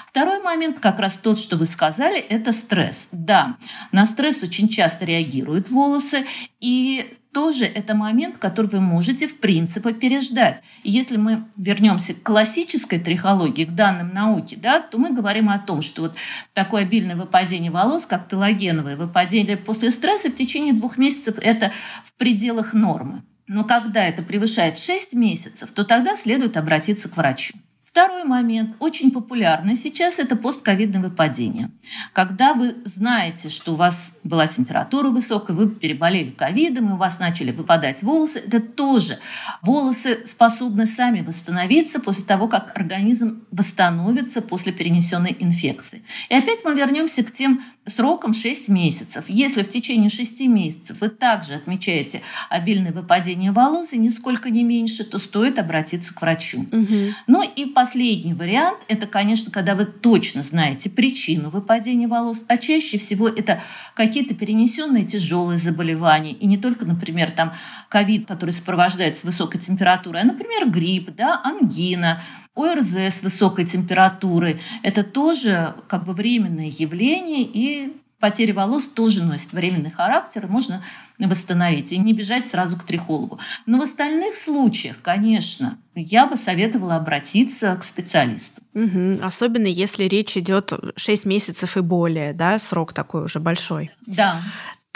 Второй 0.07 0.43
момент, 0.43 0.81
как 0.81 0.99
раз 0.99 1.19
тот, 1.23 1.39
что 1.39 1.57
вы 1.57 1.67
сказали, 1.67 2.19
это 2.19 2.53
стресс. 2.53 3.09
Да, 3.13 3.57
на 3.93 4.07
стресс 4.07 4.43
очень 4.43 4.69
часто 4.69 5.05
реагируют 5.05 5.71
волосы, 5.71 6.27
и 6.61 7.17
тоже 7.37 7.67
это 7.67 7.95
момент, 7.95 8.39
который 8.39 8.69
вы 8.69 8.81
можете 8.81 9.29
в 9.29 9.37
принципе 9.41 9.93
переждать. 9.93 10.63
Если 10.85 11.19
мы 11.19 11.45
вернемся 11.59 12.15
к 12.15 12.23
классической 12.23 12.99
трихологии, 12.99 13.67
к 13.67 13.75
данным 13.75 14.15
науки, 14.15 14.55
да, 14.55 14.81
то 14.81 14.97
мы 14.97 15.13
говорим 15.13 15.51
о 15.51 15.59
том, 15.59 15.83
что 15.83 16.01
вот 16.01 16.15
такое 16.55 16.85
обильное 16.85 17.15
выпадение 17.15 17.71
волос, 17.71 18.07
как 18.07 18.31
телогеновое 18.31 18.97
выпадение 18.97 19.59
после 19.59 19.91
стресса 19.91 20.31
в 20.31 20.35
течение 20.35 20.73
двух 20.73 20.97
месяцев, 20.97 21.37
это 21.43 21.73
в 22.07 22.15
пределах 22.15 22.73
нормы. 22.73 23.23
Но 23.47 23.65
когда 23.65 24.07
это 24.07 24.23
превышает 24.23 24.79
6 24.79 25.13
месяцев, 25.13 25.71
то 25.73 25.85
тогда 25.85 26.17
следует 26.17 26.57
обратиться 26.57 27.11
к 27.11 27.19
врачу. 27.19 27.53
Второй 27.97 28.25
момент, 28.25 28.77
очень 28.79 29.11
популярный 29.11 29.75
сейчас, 29.75 30.19
это 30.19 30.37
постковидное 30.37 31.01
выпадение. 31.01 31.71
Когда 32.13 32.53
вы 32.53 32.77
знаете, 32.85 33.49
что 33.49 33.73
у 33.73 33.77
вас 33.77 34.11
была 34.23 34.47
температура 34.49 35.09
высокая, 35.09 35.57
вы 35.57 35.71
переболели 35.71 36.29
ковидом, 36.29 36.91
и 36.91 36.93
у 36.93 36.97
вас 36.99 37.19
начали 37.19 37.53
выпадать 37.53 38.03
волосы, 38.03 38.41
это 38.47 38.61
тоже 38.61 39.19
волосы 39.63 40.27
способны 40.27 40.87
сами 40.87 41.23
восстановиться 41.23 41.99
после 41.99 42.25
того, 42.25 42.49
как 42.49 42.77
организм 42.77 43.47
восстановится 43.51 44.43
после 44.43 44.73
перенесенной 44.73 45.35
инфекции. 45.41 46.05
И 46.29 46.35
опять 46.35 46.65
мы 46.65 46.75
вернемся 46.75 47.25
к 47.25 47.33
тем 47.33 47.65
срокам 47.87 48.35
6 48.35 48.69
месяцев. 48.69 49.25
Если 49.29 49.63
в 49.63 49.69
течение 49.69 50.11
6 50.11 50.41
месяцев 50.43 50.99
вы 51.01 51.09
также 51.09 51.55
отмечаете 51.55 52.23
обильное 52.51 52.93
выпадение 52.93 53.53
волос 53.53 53.93
и 53.93 53.99
нисколько 53.99 54.51
не 54.51 54.65
меньше, 54.65 55.05
то 55.05 55.19
стоит 55.19 55.59
обратиться 55.59 56.13
к 56.15 56.21
врачу. 56.21 56.67
Угу. 56.73 57.15
Ну 57.27 57.43
и 57.57 57.67
последний 57.67 58.35
вариант– 58.35 58.79
это, 58.89 59.07
конечно, 59.07 59.51
когда 59.51 59.75
вы 59.75 59.87
точно 59.87 60.43
знаете 60.43 60.91
причину 60.91 61.51
выпадения 61.51 62.09
волос, 62.09 62.45
а 62.49 62.57
чаще 62.59 62.99
всего 62.99 63.29
это 63.29 63.61
какие-то 63.95 64.35
перенесенные 64.35 65.05
тяжелые 65.05 65.59
заболевания. 65.59 66.33
И 66.33 66.47
не 66.47 66.59
только, 66.59 66.85
например, 66.85 67.31
там 67.31 67.53
ковид, 67.89 68.27
который 68.27 68.51
сопровождается 68.51 69.27
высокой 69.27 69.61
температурой, 69.61 70.23
а, 70.23 70.25
например, 70.25 70.69
грипп, 70.69 71.15
да, 71.15 71.41
ангина, 71.45 72.23
ОРЗ 72.57 72.97
с 72.97 73.23
высокой 73.23 73.67
температурой– 73.67 74.61
это 74.83 75.05
тоже 75.05 75.75
как 75.89 76.05
бы 76.05 76.15
временное 76.15 76.73
явление, 76.77 77.43
и 77.43 77.93
потеря 78.19 78.55
волос 78.55 78.87
тоже 78.87 79.23
носит 79.23 79.53
временный 79.53 79.91
характер, 79.91 80.47
и 80.47 80.49
можно 80.49 80.83
восстановить, 81.19 81.93
и 81.93 81.99
не 81.99 82.13
бежать 82.13 82.49
сразу 82.49 82.77
к 82.77 82.83
трихологу. 82.83 83.39
Но 83.67 83.79
в 83.79 83.83
остальных 83.83 84.37
случаях, 84.37 84.97
конечно, 85.03 85.79
я 85.95 86.27
бы 86.27 86.37
советовала 86.37 86.97
обратиться 86.97 87.77
к 87.77 87.85
специалисту. 87.85 88.63
Угу. 88.75 89.19
Особенно 89.23 89.67
если 89.67 90.05
речь 90.05 90.37
идет 90.37 90.73
6 90.97 91.25
месяцев 91.25 91.77
и 91.77 91.81
более, 91.81 92.33
да, 92.33 92.59
срок 92.59 92.93
такой 92.93 93.25
уже 93.25 93.39
большой. 93.39 93.91
Да. 94.07 94.43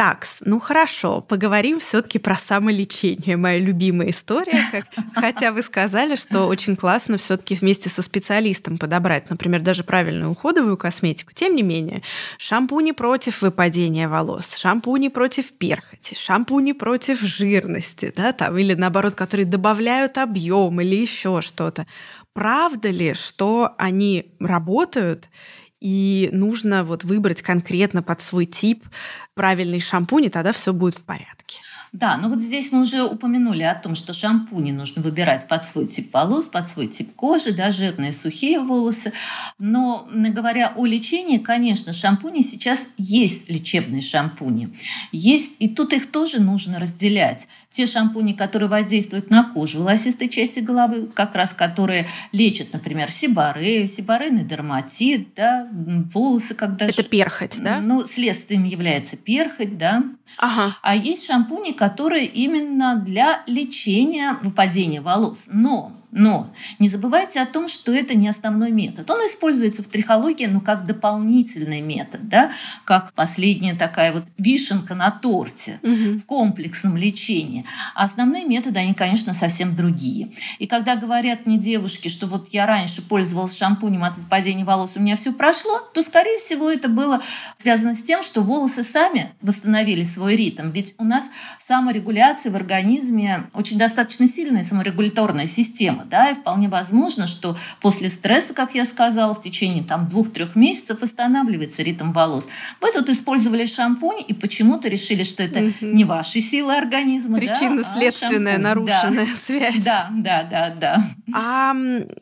Так, 0.00 0.26
ну 0.46 0.60
хорошо, 0.60 1.20
поговорим 1.20 1.78
все-таки 1.78 2.18
про 2.18 2.34
самолечение. 2.34 3.36
Моя 3.36 3.58
любимая 3.58 4.08
история. 4.08 4.64
Как, 4.72 4.86
хотя 5.14 5.52
вы 5.52 5.60
сказали, 5.60 6.16
что 6.16 6.46
очень 6.46 6.74
классно 6.74 7.18
все-таки 7.18 7.54
вместе 7.54 7.90
со 7.90 8.00
специалистом 8.00 8.78
подобрать, 8.78 9.28
например, 9.28 9.60
даже 9.60 9.84
правильную 9.84 10.30
уходовую 10.30 10.78
косметику. 10.78 11.34
Тем 11.34 11.54
не 11.54 11.62
менее, 11.62 12.00
шампуни 12.38 12.92
против 12.92 13.42
выпадения 13.42 14.08
волос, 14.08 14.56
шампуни 14.56 15.08
против 15.08 15.52
перхоти, 15.52 16.14
шампуни 16.14 16.72
против 16.72 17.20
жирности, 17.20 18.10
да, 18.16 18.32
там, 18.32 18.56
или 18.56 18.72
наоборот, 18.72 19.14
которые 19.14 19.44
добавляют 19.44 20.16
объем 20.16 20.80
или 20.80 20.96
еще 20.96 21.42
что-то. 21.42 21.86
Правда 22.32 22.88
ли, 22.88 23.12
что 23.12 23.74
они 23.76 24.32
работают? 24.40 25.28
и 25.80 26.28
нужно 26.32 26.84
вот 26.84 27.04
выбрать 27.04 27.42
конкретно 27.42 28.02
под 28.02 28.20
свой 28.20 28.46
тип 28.46 28.84
правильный 29.40 29.80
шампунь, 29.80 30.26
и 30.26 30.28
тогда 30.28 30.52
все 30.52 30.74
будет 30.74 30.96
в 30.96 31.02
порядке. 31.02 31.60
Да, 31.92 32.18
но 32.18 32.28
вот 32.28 32.40
здесь 32.40 32.70
мы 32.70 32.82
уже 32.82 33.02
упомянули 33.02 33.62
о 33.64 33.74
том, 33.74 33.96
что 33.96 34.12
шампуни 34.12 34.70
нужно 34.70 35.02
выбирать 35.02 35.48
под 35.48 35.64
свой 35.64 35.88
тип 35.88 36.12
волос, 36.14 36.46
под 36.46 36.68
свой 36.68 36.86
тип 36.86 37.16
кожи, 37.16 37.52
да, 37.52 37.72
жирные, 37.72 38.12
сухие 38.12 38.60
волосы. 38.60 39.12
Но 39.58 40.06
говоря 40.12 40.72
о 40.76 40.86
лечении, 40.86 41.38
конечно, 41.38 41.92
шампуни 41.92 42.42
сейчас 42.42 42.86
есть 42.96 43.48
лечебные 43.48 44.02
шампуни. 44.02 44.76
Есть, 45.10 45.54
и 45.58 45.68
тут 45.68 45.92
их 45.92 46.12
тоже 46.12 46.40
нужно 46.40 46.78
разделять. 46.78 47.48
Те 47.70 47.86
шампуни, 47.86 48.34
которые 48.34 48.68
воздействуют 48.68 49.30
на 49.30 49.44
кожу 49.44 49.80
волосистой 49.80 50.28
части 50.28 50.60
головы, 50.60 51.08
как 51.12 51.34
раз 51.34 51.54
которые 51.54 52.06
лечат, 52.32 52.72
например, 52.72 53.10
сибарею, 53.10 53.88
сибарейный 53.88 54.44
дерматит, 54.44 55.34
да, 55.34 55.68
волосы, 56.12 56.54
когда... 56.54 56.86
Это 56.86 57.02
перхоть, 57.02 57.60
да? 57.60 57.80
Ну, 57.80 58.06
следствием 58.06 58.64
является 58.64 59.16
перхоть, 59.16 59.29
да. 59.76 60.04
Ага. 60.38 60.76
А 60.82 60.96
есть 60.96 61.26
шампуни, 61.26 61.72
которые 61.72 62.26
именно 62.26 62.96
для 62.96 63.42
лечения 63.46 64.36
выпадения 64.42 65.00
волос. 65.00 65.46
Но 65.50 65.99
но 66.12 66.52
не 66.78 66.88
забывайте 66.88 67.40
о 67.40 67.46
том, 67.46 67.68
что 67.68 67.92
это 67.92 68.14
не 68.14 68.28
основной 68.28 68.70
метод. 68.70 69.08
Он 69.10 69.18
используется 69.20 69.82
в 69.82 69.86
трихологии, 69.86 70.46
но 70.46 70.60
как 70.60 70.86
дополнительный 70.86 71.80
метод, 71.80 72.28
да, 72.28 72.52
как 72.84 73.12
последняя 73.12 73.74
такая 73.74 74.12
вот 74.12 74.24
вишенка 74.38 74.94
на 74.94 75.10
торте 75.10 75.78
угу. 75.82 76.18
в 76.18 76.22
комплексном 76.22 76.96
лечении. 76.96 77.64
А 77.94 78.04
основные 78.04 78.44
методы, 78.44 78.80
они, 78.80 78.94
конечно, 78.94 79.34
совсем 79.34 79.76
другие. 79.76 80.32
И 80.58 80.66
когда 80.66 80.96
говорят 80.96 81.46
мне 81.46 81.58
девушки, 81.58 82.08
что 82.08 82.26
вот 82.26 82.48
я 82.52 82.66
раньше 82.66 83.02
пользовалась 83.02 83.56
шампунем 83.56 84.04
от 84.04 84.16
выпадения 84.16 84.64
волос, 84.64 84.96
у 84.96 85.00
меня 85.00 85.16
все 85.16 85.32
прошло, 85.32 85.80
то, 85.94 86.02
скорее 86.02 86.38
всего, 86.38 86.70
это 86.70 86.88
было 86.88 87.22
связано 87.56 87.94
с 87.94 88.02
тем, 88.02 88.22
что 88.22 88.42
волосы 88.42 88.82
сами 88.82 89.30
восстановили 89.40 90.04
свой 90.04 90.36
ритм. 90.36 90.70
Ведь 90.70 90.94
у 90.98 91.04
нас 91.04 91.24
саморегуляция 91.58 92.50
в 92.50 92.56
организме 92.56 93.48
очень 93.54 93.78
достаточно 93.78 94.26
сильная 94.26 94.64
саморегуляторная 94.64 95.46
система 95.46 95.99
проблемы, 96.00 96.10
да, 96.10 96.30
и 96.30 96.34
вполне 96.34 96.68
возможно, 96.68 97.26
что 97.26 97.56
после 97.80 98.10
стресса, 98.10 98.54
как 98.54 98.74
я 98.74 98.84
сказала, 98.84 99.34
в 99.34 99.40
течение 99.40 99.84
там 99.84 100.08
двух-трех 100.08 100.56
месяцев 100.56 101.00
восстанавливается 101.00 101.82
ритм 101.82 102.12
волос. 102.12 102.48
Вы 102.80 102.92
тут 102.92 103.08
использовали 103.08 103.66
шампунь 103.66 104.22
и 104.26 104.34
почему-то 104.34 104.88
решили, 104.88 105.22
что 105.22 105.42
это 105.42 105.60
угу. 105.60 105.74
не 105.80 106.04
ваши 106.04 106.40
силы 106.40 106.76
организма, 106.76 107.38
Причинно-следственная 107.38 108.58
да, 108.58 108.70
а 108.70 108.74
нарушенная 108.74 109.26
да. 109.26 109.34
связь. 109.34 109.84
Да, 109.84 110.08
да, 110.10 110.42
да, 110.42 110.74
да. 110.78 111.04
А 111.34 111.74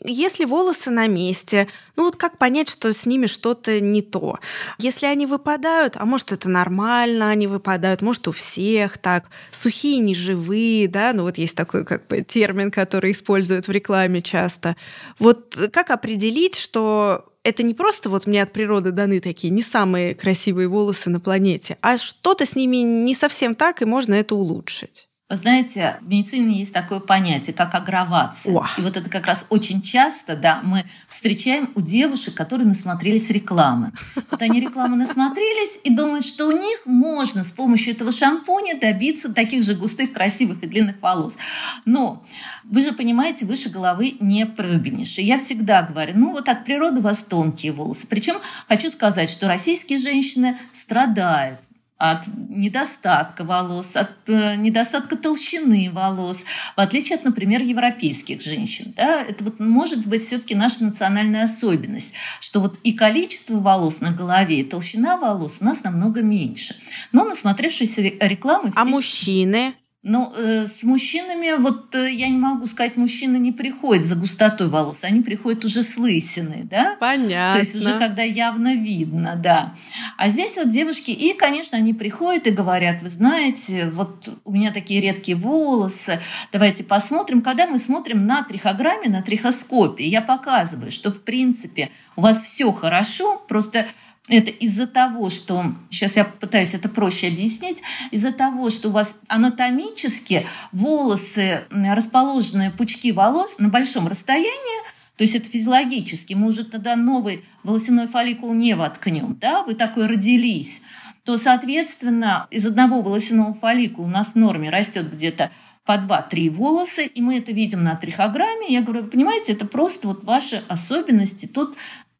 если 0.04 0.44
волосы 0.44 0.90
на 0.90 1.06
месте, 1.06 1.68
ну 1.97 2.04
вот 2.04 2.16
как 2.16 2.38
понять, 2.38 2.68
что 2.68 2.92
с 2.92 3.06
ними 3.06 3.26
что-то 3.26 3.80
не 3.80 4.02
то? 4.02 4.38
Если 4.78 5.06
они 5.06 5.26
выпадают, 5.26 5.97
а 5.97 6.04
может 6.04 6.32
это 6.32 6.49
нормально, 6.49 7.30
они 7.30 7.47
выпадают, 7.47 8.02
может 8.02 8.28
у 8.28 8.32
всех 8.32 8.99
так, 8.99 9.30
сухие, 9.50 9.99
неживые, 9.99 10.88
да, 10.88 11.12
ну 11.12 11.23
вот 11.23 11.38
есть 11.38 11.54
такой 11.54 11.85
как 11.85 12.06
бы 12.06 12.23
термин, 12.23 12.70
который 12.70 13.12
используют 13.12 13.68
в 13.69 13.71
рекламе 13.71 14.23
часто. 14.23 14.77
Вот 15.19 15.57
как 15.73 15.91
определить, 15.91 16.57
что 16.57 17.27
это 17.45 17.63
не 17.63 17.75
просто 17.75 18.11
вот 18.11 18.27
мне 18.27 18.43
от 18.43 18.53
природы 18.53 18.91
даны 18.91 19.21
такие 19.21 19.51
не 19.51 19.63
самые 19.63 20.15
красивые 20.15 20.69
волосы 20.69 21.11
на 21.11 21.21
планете, 21.21 21.79
а 21.81 21.97
что-то 21.97 22.45
с 22.45 22.57
ними 22.57 22.79
не 22.79 23.15
совсем 23.15 23.55
так, 23.55 23.83
и 23.83 23.85
можно 23.85 24.15
это 24.15 24.35
улучшить? 24.35 25.08
Вы 25.30 25.37
знаете, 25.37 25.99
в 26.00 26.08
медицине 26.08 26.61
есть 26.61 26.73
такое 26.73 27.00
понятие, 27.00 27.52
как 27.52 27.75
агравация. 27.75 28.54
О. 28.54 28.66
И 28.78 28.80
вот 28.80 28.97
это 28.97 29.11
как 29.11 29.26
раз 29.26 29.44
очень 29.50 29.82
часто, 29.82 30.37
да, 30.37 30.61
мы 30.62 30.87
встречаем 31.06 31.70
у 31.75 31.82
девушек, 31.82 32.32
которые 32.32 32.66
насмотрелись 32.66 33.28
рекламы. 33.28 33.92
Вот 34.30 34.40
они 34.40 34.58
рекламы 34.58 34.97
насмотрелись 34.97 35.80
и 35.85 35.94
думают, 35.94 36.25
что 36.25 36.47
у 36.47 36.50
них 36.50 36.80
можно 36.87 37.44
с 37.44 37.52
помощью 37.52 37.92
этого 37.92 38.11
шампуня 38.11 38.80
добиться 38.80 39.30
таких 39.30 39.64
же 39.64 39.75
густых, 39.75 40.14
красивых 40.14 40.62
и 40.62 40.66
длинных 40.66 40.97
волос. 41.02 41.37
Но 41.85 42.25
вы 42.64 42.80
же 42.80 42.92
понимаете, 42.92 43.44
выше 43.44 43.68
головы 43.68 44.16
не 44.20 44.47
прыгнешь. 44.47 45.18
И 45.18 45.23
я 45.23 45.38
всегда 45.38 45.82
говорю, 45.82 46.14
ну 46.16 46.32
вот 46.32 46.49
от 46.49 46.64
природы 46.64 47.00
у 47.00 47.02
вас 47.02 47.18
тонкие 47.18 47.73
волосы. 47.73 48.06
Причем 48.06 48.37
хочу 48.66 48.90
сказать, 48.90 49.28
что 49.28 49.47
российские 49.47 49.99
женщины 49.99 50.56
страдают 50.73 51.61
от 51.99 52.26
недостатка 52.49 53.45
волос, 53.45 53.97
от 53.97 54.11
э, 54.28 54.55
недостатка 54.55 55.17
толщины 55.17 55.90
волос, 55.93 56.45
в 56.76 56.81
отличие 56.81 57.17
от, 57.17 57.25
например, 57.25 57.61
европейских 57.61 58.40
женщин. 58.40 58.95
Да? 58.97 59.23
Это 59.23 59.43
вот 59.43 59.59
может 59.59 60.07
быть 60.07 60.23
все-таки 60.23 60.55
наша 60.55 60.85
национальная 60.85 61.45
особенность, 61.45 62.12
что 62.40 62.61
вот 62.61 62.78
и 62.85 62.93
количество 62.93 63.59
волос 63.59 64.00
на 64.00 64.12
голове, 64.12 64.61
и 64.61 64.64
толщина 64.64 65.17
волос 65.17 65.59
у 65.61 65.64
нас 65.64 65.83
намного 65.83 66.23
меньше. 66.23 66.76
Но 67.11 67.25
насмотревшись 67.25 67.99
рекламы... 67.99 68.69
А 68.69 68.71
все... 68.71 68.81
А 68.81 68.85
мужчины? 68.85 69.75
Ну, 70.11 70.33
э, 70.35 70.67
с 70.67 70.85
мужчинами, 70.85 71.61
вот 71.61 71.95
э, 71.95 72.11
я 72.11 72.31
не 72.31 72.38
могу 72.38 72.67
сказать, 72.67 72.97
мужчины 72.97 73.37
не 73.37 73.53
приходят 73.53 74.07
за 74.07 74.17
густотой 74.17 74.69
волос, 74.69 75.05
они 75.05 75.21
приходят 75.21 75.67
уже 75.67 75.83
с 75.83 75.99
лысиной, 75.99 76.62
да? 76.62 76.97
Понятно. 76.99 77.53
То 77.53 77.59
есть 77.59 77.77
уже 77.77 77.99
когда 77.99 78.23
явно 78.23 78.75
видно, 78.75 79.35
да. 79.37 79.75
А 80.17 80.31
здесь 80.31 80.57
вот 80.57 80.71
девушки, 80.71 81.11
и, 81.11 81.35
конечно, 81.35 81.77
они 81.77 81.93
приходят 81.93 82.47
и 82.47 82.50
говорят, 82.50 83.03
вы 83.03 83.11
знаете, 83.11 83.91
вот 83.91 84.31
у 84.47 84.53
меня 84.53 84.73
такие 84.73 85.03
редкие 85.03 85.37
волосы, 85.37 86.21
давайте 86.53 86.85
посмотрим. 86.85 87.43
Когда 87.43 87.67
мы 87.67 87.79
смотрим 87.79 88.27
на 88.27 88.43
трихограмме, 88.43 89.11
на 89.11 89.21
трихоскопе, 89.21 90.07
я 90.07 90.23
показываю, 90.23 90.91
что, 90.91 91.11
в 91.11 91.21
принципе, 91.21 91.91
у 92.17 92.23
вас 92.23 92.43
все 92.43 92.73
хорошо, 92.73 93.45
просто 93.47 93.85
это 94.28 94.50
из-за 94.50 94.87
того, 94.87 95.30
что, 95.30 95.75
сейчас 95.90 96.16
я 96.16 96.25
пытаюсь 96.25 96.75
это 96.75 96.88
проще 96.88 97.28
объяснить, 97.28 97.78
из-за 98.11 98.32
того, 98.32 98.70
что 98.70 98.88
у 98.88 98.92
вас 98.92 99.16
анатомически 99.28 100.47
волосы, 100.73 101.64
расположенные 101.70 102.70
пучки 102.70 103.12
волос 103.12 103.58
на 103.58 103.68
большом 103.68 104.08
расстоянии, 104.08 104.82
то 105.16 105.23
есть 105.25 105.35
это 105.35 105.49
физиологически, 105.49 106.35
мы 106.35 106.49
уже 106.49 106.64
тогда 106.64 106.94
новый 106.94 107.44
волосяной 107.64 108.06
фолликул 108.06 108.54
не 108.54 108.75
воткнем, 108.75 109.37
да, 109.40 109.64
вы 109.64 109.75
такой 109.75 110.06
родились, 110.06 110.82
то, 111.25 111.37
соответственно, 111.37 112.47
из 112.50 112.66
одного 112.66 113.02
волосяного 113.02 113.52
фолликула 113.52 114.06
у 114.06 114.08
нас 114.08 114.32
в 114.32 114.37
норме 114.37 114.70
растет 114.70 115.12
где-то 115.12 115.50
по 115.85 115.92
2-3 115.92 116.50
волосы, 116.50 117.06
и 117.06 117.23
мы 117.23 117.38
это 117.38 117.50
видим 117.50 117.82
на 117.82 117.97
трихограмме. 117.97 118.66
Я 118.68 118.82
говорю, 118.82 119.04
вы 119.04 119.08
понимаете, 119.08 119.52
это 119.52 119.64
просто 119.64 120.08
вот 120.08 120.23
ваши 120.23 120.62
особенности. 120.68 121.47
Тут 121.47 121.78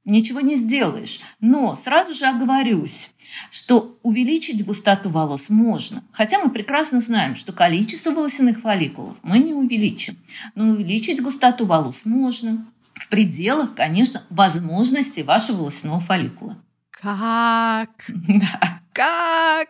ничего 0.09 0.41
не 0.41 0.57
сделаешь. 0.57 1.21
Но 1.41 1.77
сразу 1.77 2.15
же 2.15 2.27
оговорюсь, 2.27 3.11
что 3.51 3.99
увеличить 4.03 4.65
густоту 4.65 5.11
волос 5.11 5.49
можно. 5.49 6.03
Хотя 6.13 6.39
мы 6.39 6.51
прекрасно 6.51 7.01
знаем, 7.01 7.37
что 7.37 7.53
количество 7.53 8.11
волосяных 8.11 8.61
фолликулов 8.61 9.17
мы 9.23 9.39
не 9.39 9.53
увеличим. 9.53 10.17
Но 10.55 10.69
увеличить 10.69 11.23
густоту 11.23 11.67
волос 11.67 12.03
можно 12.05 12.67
в 12.95 13.09
пределах, 13.09 13.75
конечно, 13.75 14.25
возможностей 14.31 15.23
вашего 15.23 15.59
волосяного 15.59 16.01
фолликула. 16.01 16.57
Как? 16.91 18.11
Да. 18.29 18.81
Как? 18.93 19.69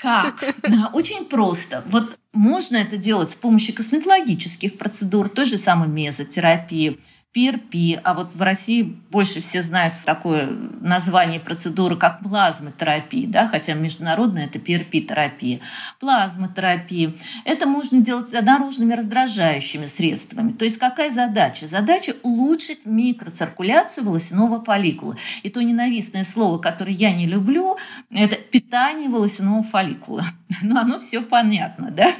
Как? 0.00 0.54
Да, 0.62 0.90
очень 0.92 1.24
просто. 1.24 1.82
Вот 1.90 2.16
можно 2.32 2.76
это 2.76 2.96
делать 2.96 3.32
с 3.32 3.34
помощью 3.34 3.74
косметологических 3.74 4.78
процедур, 4.78 5.28
той 5.28 5.44
же 5.44 5.58
самой 5.58 5.88
мезотерапии– 5.88 7.00
PRP, 7.34 8.00
а 8.04 8.14
вот 8.14 8.30
в 8.34 8.40
России 8.40 8.82
больше 9.10 9.40
все 9.40 9.62
знают 9.62 9.94
такое 10.04 10.46
название 10.80 11.40
процедуры, 11.40 11.96
как 11.96 12.20
плазмотерапия, 12.22 13.26
да, 13.26 13.48
хотя 13.48 13.74
международная 13.74 14.46
это 14.46 14.60
PRP-терапия. 14.60 15.60
Плазмотерапия. 15.98 17.14
Это 17.44 17.66
можно 17.66 18.00
делать 18.00 18.32
наружными 18.32 18.94
раздражающими 18.94 19.86
средствами. 19.86 20.52
То 20.52 20.64
есть 20.64 20.78
какая 20.78 21.10
задача? 21.10 21.66
Задача 21.66 22.14
улучшить 22.22 22.86
микроциркуляцию 22.86 24.04
волосяного 24.04 24.62
фолликула. 24.64 25.16
И 25.42 25.50
то 25.50 25.62
ненавистное 25.62 26.24
слово, 26.24 26.58
которое 26.58 26.92
я 26.92 27.12
не 27.12 27.26
люблю, 27.26 27.76
это 28.10 28.36
питание 28.36 29.08
волосяного 29.08 29.64
фолликула. 29.64 30.24
Но 30.62 30.78
оно 30.78 31.00
все 31.00 31.20
понятно, 31.20 31.90
да? 31.90 32.12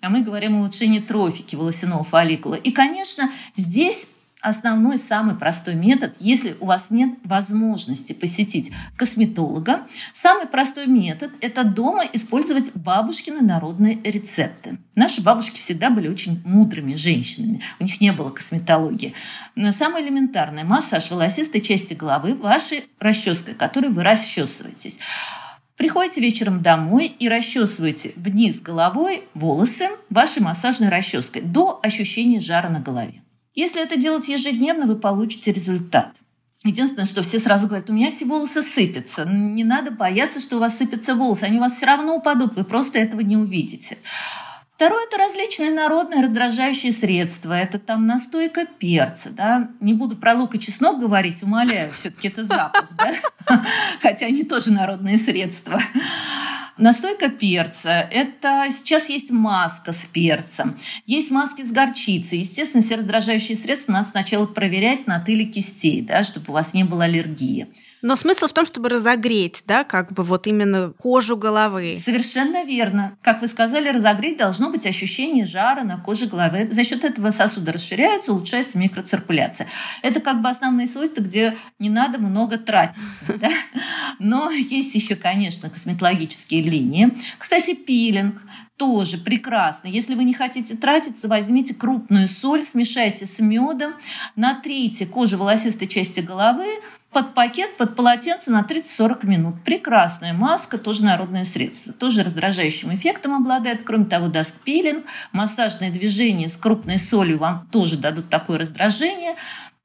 А 0.00 0.08
мы 0.08 0.22
говорим 0.22 0.56
о 0.56 0.60
улучшении 0.60 1.00
трофики 1.00 1.56
волосяного 1.56 2.04
фолликула. 2.04 2.54
И, 2.54 2.70
конечно, 2.70 3.30
здесь 3.56 4.06
основной, 4.48 4.98
самый 4.98 5.34
простой 5.34 5.74
метод, 5.74 6.16
если 6.20 6.56
у 6.60 6.66
вас 6.66 6.90
нет 6.90 7.18
возможности 7.24 8.12
посетить 8.12 8.72
косметолога, 8.96 9.86
самый 10.14 10.46
простой 10.46 10.86
метод– 10.86 11.30
это 11.40 11.64
дома 11.64 12.02
использовать 12.12 12.72
бабушкины 12.74 13.40
народные 13.40 14.00
рецепты. 14.02 14.78
Наши 14.94 15.22
бабушки 15.22 15.58
всегда 15.58 15.90
были 15.90 16.08
очень 16.08 16.42
мудрыми 16.44 16.94
женщинами, 16.94 17.62
у 17.78 17.84
них 17.84 18.00
не 18.00 18.12
было 18.12 18.30
косметологии. 18.30 19.14
Но 19.54 19.72
самое 19.72 20.04
элементарное– 20.04 20.64
массаж 20.64 21.10
волосистой 21.10 21.60
части 21.60 21.94
головы 21.94 22.34
вашей 22.34 22.84
расческой, 22.98 23.54
которой 23.54 23.90
вы 23.90 24.02
расчесываетесь. 24.02 24.98
Приходите 25.76 26.20
вечером 26.20 26.60
домой 26.60 27.06
и 27.06 27.28
расчесываете 27.28 28.12
вниз 28.16 28.60
головой 28.60 29.22
волосы 29.34 29.88
вашей 30.10 30.42
массажной 30.42 30.88
расческой 30.88 31.42
до 31.42 31.78
ощущения 31.84 32.40
жара 32.40 32.68
на 32.68 32.80
голове. 32.80 33.22
Если 33.58 33.82
это 33.82 33.96
делать 33.96 34.28
ежедневно, 34.28 34.86
вы 34.86 34.94
получите 34.94 35.50
результат. 35.50 36.12
Единственное, 36.62 37.06
что 37.06 37.22
все 37.22 37.40
сразу 37.40 37.66
говорят, 37.66 37.90
у 37.90 37.92
меня 37.92 38.12
все 38.12 38.24
волосы 38.24 38.62
сыпятся. 38.62 39.24
Не 39.24 39.64
надо 39.64 39.90
бояться, 39.90 40.38
что 40.38 40.58
у 40.58 40.60
вас 40.60 40.78
сыпятся 40.78 41.16
волосы. 41.16 41.42
Они 41.42 41.58
у 41.58 41.60
вас 41.60 41.74
все 41.74 41.86
равно 41.86 42.14
упадут, 42.14 42.54
вы 42.54 42.62
просто 42.62 43.00
этого 43.00 43.20
не 43.20 43.36
увидите. 43.36 43.98
Второе– 44.76 45.04
это 45.10 45.18
различные 45.18 45.72
народные 45.72 46.22
раздражающие 46.22 46.92
средства. 46.92 47.52
Это 47.52 47.80
там 47.80 48.06
настойка 48.06 48.64
перца. 48.64 49.30
Да? 49.30 49.70
Не 49.80 49.92
буду 49.92 50.14
про 50.14 50.34
лук 50.34 50.54
и 50.54 50.60
чеснок 50.60 51.00
говорить, 51.00 51.42
умоляю, 51.42 51.92
все-таки 51.94 52.28
это 52.28 52.44
запах. 52.44 52.86
Хотя 54.00 54.26
они 54.26 54.44
тоже 54.44 54.72
народные 54.72 55.18
средства. 55.18 55.80
Настойка 56.78 57.28
перца. 57.28 58.08
Это 58.12 58.68
сейчас 58.70 59.08
есть 59.08 59.32
маска 59.32 59.92
с 59.92 60.06
перцем. 60.06 60.78
Есть 61.06 61.32
маски 61.32 61.62
с 61.62 61.72
горчицей. 61.72 62.38
Естественно, 62.38 62.84
все 62.84 62.94
раздражающие 62.94 63.56
средства 63.56 63.92
надо 63.92 64.10
сначала 64.10 64.46
проверять 64.46 65.08
на 65.08 65.18
тыле 65.18 65.44
кистей, 65.44 66.02
да, 66.02 66.22
чтобы 66.22 66.50
у 66.50 66.52
вас 66.52 66.74
не 66.74 66.84
было 66.84 67.04
аллергии. 67.04 67.66
Но 68.02 68.16
смысл 68.16 68.46
в 68.46 68.52
том, 68.52 68.66
чтобы 68.66 68.88
разогреть, 68.88 69.62
да, 69.66 69.84
как 69.84 70.12
бы 70.12 70.22
вот 70.22 70.46
именно 70.46 70.92
кожу 70.98 71.36
головы. 71.36 71.98
Совершенно 72.02 72.64
верно. 72.64 73.16
Как 73.22 73.40
вы 73.40 73.48
сказали, 73.48 73.88
разогреть 73.88 74.38
должно 74.38 74.70
быть 74.70 74.86
ощущение 74.86 75.46
жара 75.46 75.82
на 75.82 75.98
коже 75.98 76.26
головы. 76.26 76.68
За 76.70 76.84
счет 76.84 77.04
этого 77.04 77.30
сосуды 77.30 77.72
расширяются, 77.72 78.32
улучшается 78.32 78.78
микроциркуляция. 78.78 79.68
Это 80.02 80.20
как 80.20 80.42
бы 80.42 80.48
основные 80.48 80.86
свойства, 80.86 81.22
где 81.22 81.56
не 81.78 81.90
надо 81.90 82.18
много 82.18 82.58
тратиться. 82.58 83.00
Да? 83.38 83.50
Но 84.18 84.50
есть 84.50 84.96
еще, 84.96 85.14
конечно, 85.14 85.70
косметологические 85.70 86.62
линии. 86.62 87.16
Кстати, 87.38 87.74
пилинг 87.74 88.42
тоже 88.78 89.18
прекрасно. 89.18 89.88
Если 89.88 90.14
вы 90.14 90.24
не 90.24 90.32
хотите 90.32 90.76
тратиться, 90.76 91.28
возьмите 91.28 91.74
крупную 91.74 92.28
соль, 92.28 92.62
смешайте 92.62 93.26
с 93.26 93.40
медом, 93.40 93.94
натрите 94.36 95.04
кожу 95.04 95.36
волосистой 95.36 95.88
части 95.88 96.20
головы, 96.20 96.66
под 97.18 97.34
пакет, 97.34 97.76
под 97.76 97.96
полотенце 97.96 98.52
на 98.52 98.62
30-40 98.62 99.26
минут. 99.26 99.64
Прекрасная 99.64 100.32
маска, 100.32 100.78
тоже 100.78 101.04
народное 101.04 101.44
средство. 101.44 101.92
Тоже 101.92 102.22
раздражающим 102.22 102.94
эффектом 102.94 103.34
обладает. 103.34 103.82
Кроме 103.84 104.04
того, 104.04 104.28
даст 104.28 104.60
пилинг. 104.60 105.04
Массажные 105.32 105.90
движения 105.90 106.48
с 106.48 106.56
крупной 106.56 106.98
солью 106.98 107.38
вам 107.38 107.66
тоже 107.72 107.98
дадут 107.98 108.30
такое 108.30 108.60
раздражение. 108.60 109.34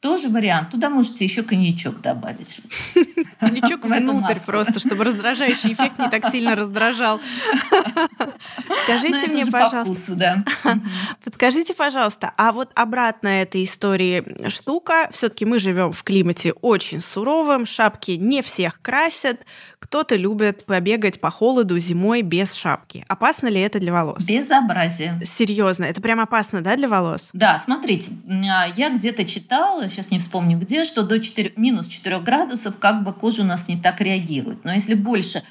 Тоже 0.04 0.28
вариант. 0.28 0.70
Туда 0.70 0.90
можете 0.90 1.24
еще 1.24 1.44
коньячок 1.44 2.02
добавить. 2.02 2.60
Коньячок 3.40 3.86
внутрь 3.86 4.36
просто, 4.46 4.82
чтобы 4.82 5.06
раздражающий 5.06 5.72
эффект 5.72 5.98
не 5.98 6.10
так 6.10 6.30
сильно 6.30 6.58
раздражал. 6.58 7.22
Скажите 8.84 9.28
мне, 9.30 9.46
пожалуйста. 9.46 10.44
Подскажите, 11.24 11.74
пожалуйста, 11.74 12.34
а 12.36 12.52
вот 12.52 12.70
обратно 12.76 13.30
этой 13.30 13.64
истории 13.64 14.50
штука. 14.50 15.08
Все-таки 15.14 15.46
мы 15.46 15.58
живем 15.58 15.94
в 15.94 16.04
климате 16.04 16.52
очень 16.52 17.00
суровом, 17.00 17.66
шапки 17.66 18.12
не 18.12 18.42
всех 18.42 18.82
красят. 18.82 19.40
Кто-то 19.80 20.16
любит 20.16 20.66
побегать 20.66 21.22
по 21.22 21.30
холоду 21.30 21.80
зимой 21.80 22.24
без 22.24 22.54
шапки. 22.56 23.06
Опасно 23.08 23.48
ли 23.48 23.62
это 23.62 23.80
для 23.80 23.94
волос? 23.94 24.26
Безобразие. 24.26 25.22
Серьезно, 25.26 25.86
это 25.86 26.02
прям 26.02 26.20
опасно, 26.20 26.62
да, 26.62 26.76
для 26.76 26.90
волос? 26.90 27.30
Да, 27.34 27.62
смотрите, 27.64 28.12
а, 28.30 28.68
я 28.76 28.90
где-то 28.90 29.26
читала, 29.26 29.90
сейчас 29.94 30.12
не 30.12 30.20
вспомню 30.20 30.58
где, 30.58 30.86
что 30.86 31.04
до 31.04 31.20
4, 31.20 31.54
минус 31.56 31.88
4 31.88 32.20
градусов 32.20 32.78
как 32.78 33.04
бы 33.04 33.14
кожа 33.14 33.44
у 33.44 33.46
нас 33.46 33.68
не 33.68 33.78
так 33.78 34.02
реагирует. 34.02 34.64
Но 34.66 34.74
если 34.74 34.94
больше 34.94 35.44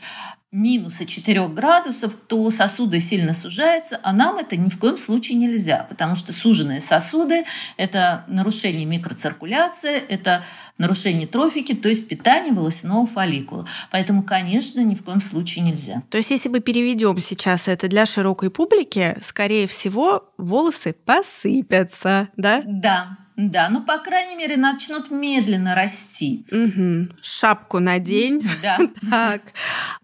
минуса 0.53 1.07
4 1.07 1.49
градусов, 1.49 2.15
то 2.27 2.49
сосуды 2.51 3.01
сильно 3.01 3.33
сужаются, 3.33 3.99
а 4.03 4.13
нам 4.13 4.37
это 4.37 4.57
ни 4.57 4.69
в 4.69 4.79
коем 4.79 4.99
случае 4.99 5.39
нельзя, 5.39 5.87
потому 5.89 6.15
что 6.15 6.33
суженные 6.33 6.81
сосуды– 6.81 7.45
это 7.79 8.25
нарушение 8.29 8.85
микроциркуляции, 8.85 10.03
это 10.09 10.45
нарушение 10.77 11.27
трофики, 11.27 11.75
то 11.75 11.89
есть 11.89 12.07
питание 12.07 12.53
волосяного 12.53 13.07
фолликула. 13.07 13.67
Поэтому, 13.91 14.23
конечно, 14.23 14.81
ни 14.81 14.95
в 14.95 15.03
коем 15.03 15.23
случае 15.23 15.65
нельзя. 15.65 16.03
То 16.11 16.19
есть, 16.19 16.31
если 16.31 16.51
мы 16.51 16.61
переведем 16.61 17.19
сейчас 17.19 17.69
это 17.69 17.89
для 17.89 18.05
широкой 18.05 18.51
публики, 18.51 19.17
скорее 19.23 19.67
всего, 19.67 20.33
волосы 20.37 20.93
посыпятся, 20.93 22.29
да? 22.37 22.63
Да, 22.67 23.17
да, 23.37 23.69
ну, 23.71 23.83
по 23.83 23.99
крайней 23.99 24.37
мере, 24.37 24.57
начнут 24.57 25.11
медленно 25.11 25.75
расти. 25.75 26.45
Угу. 26.51 27.17
Шапку 27.23 27.79
надень. 27.79 28.49
Да. 28.63 28.79
Так. 29.11 29.43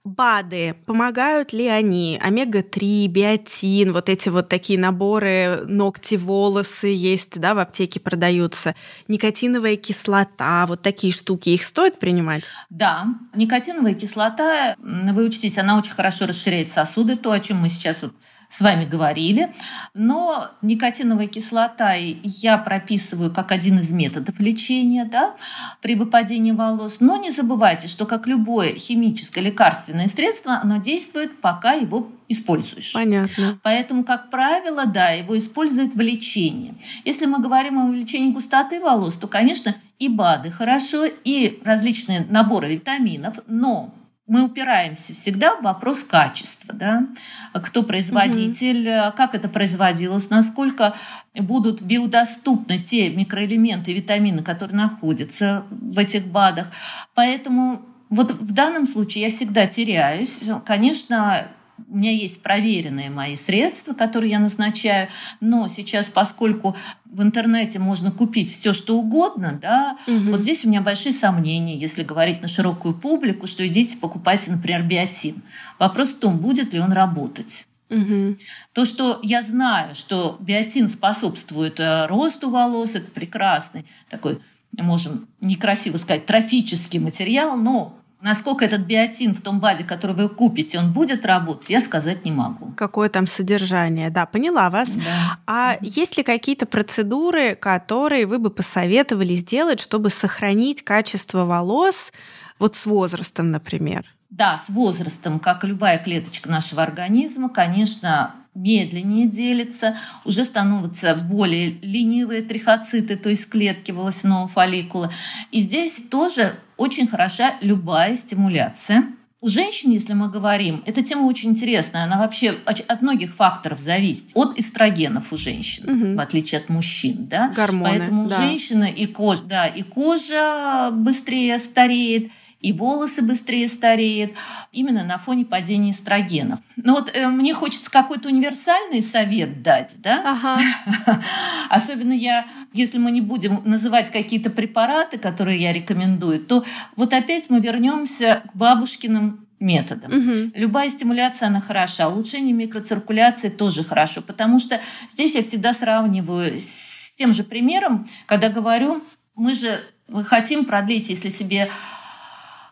БАДы, 0.05 0.75
помогают 0.87 1.53
ли 1.53 1.67
они? 1.67 2.19
Омега-3, 2.23 3.07
биотин, 3.07 3.93
вот 3.93 4.09
эти 4.09 4.29
вот 4.29 4.49
такие 4.49 4.79
наборы 4.79 5.64
ногти, 5.67 6.17
волосы 6.17 6.88
есть, 6.88 7.38
да, 7.38 7.55
в 7.55 7.59
аптеке 7.59 8.01
продаются. 8.01 8.75
Никотиновая 9.07 9.77
кислота, 9.77 10.67
вот 10.67 10.83
такие 10.83 11.12
штуки, 11.12 11.51
их 11.51 11.62
стоит 11.62 11.99
принимать? 11.99 12.45
Да, 12.71 13.07
никотиновая 13.35 13.95
кислота, 13.95 14.75
вы 14.79 15.27
учтите, 15.27 15.61
она 15.61 15.79
очень 15.79 15.93
хорошо 15.93 16.27
расширяет 16.27 16.71
сосуды, 16.71 17.17
то, 17.17 17.33
о 17.33 17.41
чем 17.41 17.59
мы 17.59 17.69
сейчас 17.69 18.03
вот 18.03 18.14
с 18.49 18.61
вами 18.61 18.85
говорили. 18.85 19.55
Но 19.95 20.49
никотиновая 20.63 21.27
кислота 21.27 21.95
я 21.95 22.59
прописываю 22.59 23.33
как 23.33 23.53
один 23.53 23.79
из 23.79 23.93
методов 23.93 24.39
лечения 24.41 25.05
да, 25.05 25.35
при 25.83 25.95
выпадении 25.95 26.53
волос. 26.53 26.99
Но 27.01 27.17
не 27.17 27.31
забывайте, 27.31 27.89
что 27.89 28.07
как 28.07 28.27
любое 28.27 28.75
химическое 28.75 29.43
лекарственное 29.43 30.09
средство, 30.09 30.61
оно 30.63 30.79
действует, 30.79 31.41
пока 31.41 31.73
его 31.73 32.11
используешь. 32.29 32.93
Понятно. 32.93 33.59
Поэтому, 33.63 34.05
как 34.05 34.31
правило, 34.31 34.87
да, 34.87 35.11
его 35.11 35.37
используют 35.37 35.95
в 35.95 36.01
лечении. 36.01 36.75
Если 37.05 37.27
мы 37.27 37.41
говорим 37.41 37.79
о 37.79 37.91
лечении 37.91 38.33
густоты 38.33 38.81
волос, 38.81 39.17
то, 39.17 39.27
конечно, 39.29 39.75
и 39.99 40.09
БАДы 40.09 40.51
хорошо, 40.51 41.07
и 41.07 41.61
различные 41.65 42.27
наборы 42.29 42.75
витаминов, 42.75 43.39
но 43.47 43.95
мы 44.29 44.45
упираемся 44.45 45.14
всегда 45.14 45.57
в 45.57 45.62
вопрос 45.62 46.05
качества, 46.05 46.75
да? 46.75 47.07
кто 47.55 47.83
производитель, 47.83 48.88
угу. 48.88 49.17
как 49.17 49.35
это 49.35 49.49
производилось, 49.49 50.31
насколько 50.31 50.95
будут 51.35 51.81
биодоступны 51.81 52.79
те 52.79 53.11
микроэлементы 53.11 53.91
и 53.91 53.95
витамины, 53.95 54.43
которые 54.43 54.77
находятся 54.77 55.64
в 55.71 55.99
этих 55.99 56.27
БАДах. 56.27 56.71
Поэтому 57.14 57.83
вот 58.11 58.33
в 58.33 58.53
данном 58.53 58.87
случае 58.87 59.25
я 59.25 59.31
всегда 59.31 59.67
теряюсь. 59.67 60.43
Конечно, 60.64 61.49
у 61.88 61.97
меня 61.97 62.11
есть 62.11 62.43
проверенные 62.43 63.11
мои 63.11 63.37
средства, 63.37 63.95
которые 63.95 64.33
я 64.33 64.38
назначаю, 64.38 65.09
но 65.41 65.69
сейчас, 65.69 66.09
поскольку 66.09 66.77
в 67.05 67.23
интернете 67.23 67.79
можно 67.79 68.11
купить 68.11 68.51
все, 68.51 68.73
что 68.73 68.99
угодно, 68.99 69.59
да, 69.61 69.97
угу. 70.07 70.31
вот 70.33 70.43
здесь 70.43 70.64
у 70.64 70.69
меня 70.69 70.81
большие 70.81 71.12
сомнения, 71.12 71.77
если 71.77 72.03
говорить 72.03 72.43
на 72.43 72.49
широкую 72.49 72.95
публику, 72.95 73.47
что 73.47 73.67
идите 73.67 73.97
покупайте, 73.97 74.51
например, 74.51 74.83
биотин. 74.83 75.43
Вопрос 75.79 76.11
в 76.11 76.19
том, 76.19 76.38
будет 76.38 76.73
ли 76.73 76.81
он 76.81 76.93
работать. 76.93 77.67
Угу. 77.91 78.37
То, 78.75 78.85
что 78.85 79.19
я 79.23 79.43
знаю, 79.43 79.95
что 79.95 80.37
биотин 80.41 80.88
способствует 80.88 81.81
э, 81.81 82.07
росту 82.07 82.51
волос, 82.51 82.95
это 82.95 83.11
прекрасный 83.11 83.87
такой, 84.11 84.41
можем 84.77 85.29
некрасиво 85.41 85.97
сказать, 85.97 86.27
трофический 86.27 86.99
материал, 86.99 87.57
но 87.57 87.99
Насколько 88.20 88.64
этот 88.64 88.81
биотин 88.81 89.35
в 89.35 89.40
том 89.40 89.61
БАДе, 89.61 89.85
который 89.85 90.16
вы 90.16 90.28
купите, 90.28 90.78
он 90.78 90.92
будет 90.92 91.24
работать, 91.24 91.70
я 91.70 91.81
сказать 91.81 92.24
не 92.24 92.33
могу. 92.33 92.72
Какое 92.76 93.09
там 93.09 93.28
содержание, 93.28 94.11
да, 94.11 94.26
поняла 94.26 94.70
вас. 94.70 94.90
Да. 94.90 95.38
А 95.46 95.74
mm 95.76 95.78
есть 95.83 96.16
ли 96.16 96.22
какие-то 96.22 96.66
процедуры, 96.66 97.54
которые 97.54 98.26
вы 98.26 98.38
бы 98.38 98.50
посоветовали 98.50 99.35
сделать, 99.35 99.81
чтобы 99.81 100.11
сохранить 100.11 100.83
качество 100.83 101.44
волос 101.44 102.12
вот 102.59 102.76
с 102.76 102.87
возрастом, 102.87 103.50
например? 103.50 104.04
Да, 104.31 104.59
с 104.59 104.68
возрастом, 104.68 105.38
как 105.38 105.64
любая 105.64 105.98
клеточка 105.98 106.50
нашего 106.50 106.83
организма, 106.83 107.48
конечно, 107.48 108.35
медленнее 108.59 109.27
делится, 109.27 109.97
уже 110.25 110.44
становятся 110.44 111.14
более 111.14 111.79
ленивые 111.83 112.42
трихоциты, 112.42 113.16
то 113.16 113.31
есть 113.31 113.49
клетки 113.49 113.92
волосяного 113.92 114.49
фолликула. 114.49 115.12
И 115.53 115.61
здесь 115.61 116.03
тоже 116.11 116.55
очень 116.77 117.07
хороша 117.07 117.55
любая 117.61 118.16
стимуляция. 118.16 119.05
У 119.40 119.49
женщин, 119.49 119.92
если 119.92 120.14
мы 120.14 120.29
говорим, 120.29 120.83
эта 120.85 121.01
тема 121.05 121.23
очень 121.23 121.51
интересная. 121.51 122.05
Она 122.05 122.18
вообще 122.18 122.57
от 122.64 123.03
многих 123.03 123.33
факторов 123.37 123.79
зависит. 123.79 124.33
От 124.35 124.59
эстрогенов 124.59 125.33
у 125.33 125.37
женщин, 125.37 125.88
угу. 125.88 126.16
в 126.16 126.21
отличие 126.21 126.61
от 126.61 126.68
мужчин. 126.68 127.29
Да? 127.29 127.49
Гормоны. 127.55 127.99
Поэтому 127.99 128.27
да. 128.27 128.37
у 128.37 128.42
женщины 128.42 128.90
и 128.90 129.07
кожа, 129.07 129.42
да, 129.44 129.66
и 129.68 129.83
кожа 129.83 130.90
быстрее 130.92 131.61
стареет, 131.61 132.33
и 132.61 132.73
волосы 132.73 133.23
быстрее 133.23 133.68
стареют 133.68 134.33
именно 134.73 135.05
на 135.05 135.18
фоне 135.18 135.44
падения 135.44 135.92
эстрогенов. 135.92 136.61
Но 136.77 136.94
вот 136.94 137.11
э, 137.14 137.29
мне 137.29 137.55
хочется 137.55 137.90
какой-то 137.90 138.29
универсальный 138.29 139.03
совет 139.03 139.62
дать, 139.62 139.94
да? 139.99 140.23
Ага. 140.25 140.61
Особенно 141.71 142.12
я, 142.12 142.47
если 142.73 142.99
мы 142.99 143.11
не 143.12 143.21
будем 143.21 143.62
называть 143.64 144.11
какие-то 144.11 144.51
препараты, 144.51 145.18
которые 145.18 145.61
я 145.61 145.73
рекомендую, 145.73 146.40
то 146.40 146.64
вот 146.97 147.12
опять 147.12 147.49
мы 147.49 147.61
вернемся 147.61 148.42
к 148.53 148.57
бабушкиным 148.57 149.47
методом. 149.61 150.12
Угу. 150.12 150.53
Любая 150.55 150.90
стимуляция, 150.90 151.49
она 151.49 151.61
хороша. 151.61 152.09
Улучшение 152.09 152.53
микроциркуляции 152.53 153.49
тоже 153.49 153.85
хорошо, 153.85 154.23
потому 154.23 154.59
что 154.59 154.81
здесь 155.12 155.35
я 155.35 155.42
всегда 155.42 155.73
сравниваю 155.73 156.59
с 156.59 157.12
тем 157.16 157.33
же 157.33 157.44
примером, 157.44 158.09
когда 158.27 158.49
говорю, 158.49 159.03
мы 159.35 159.55
же 159.55 159.81
хотим 160.25 160.64
продлить, 160.64 161.09
если 161.09 161.31
себе 161.31 161.71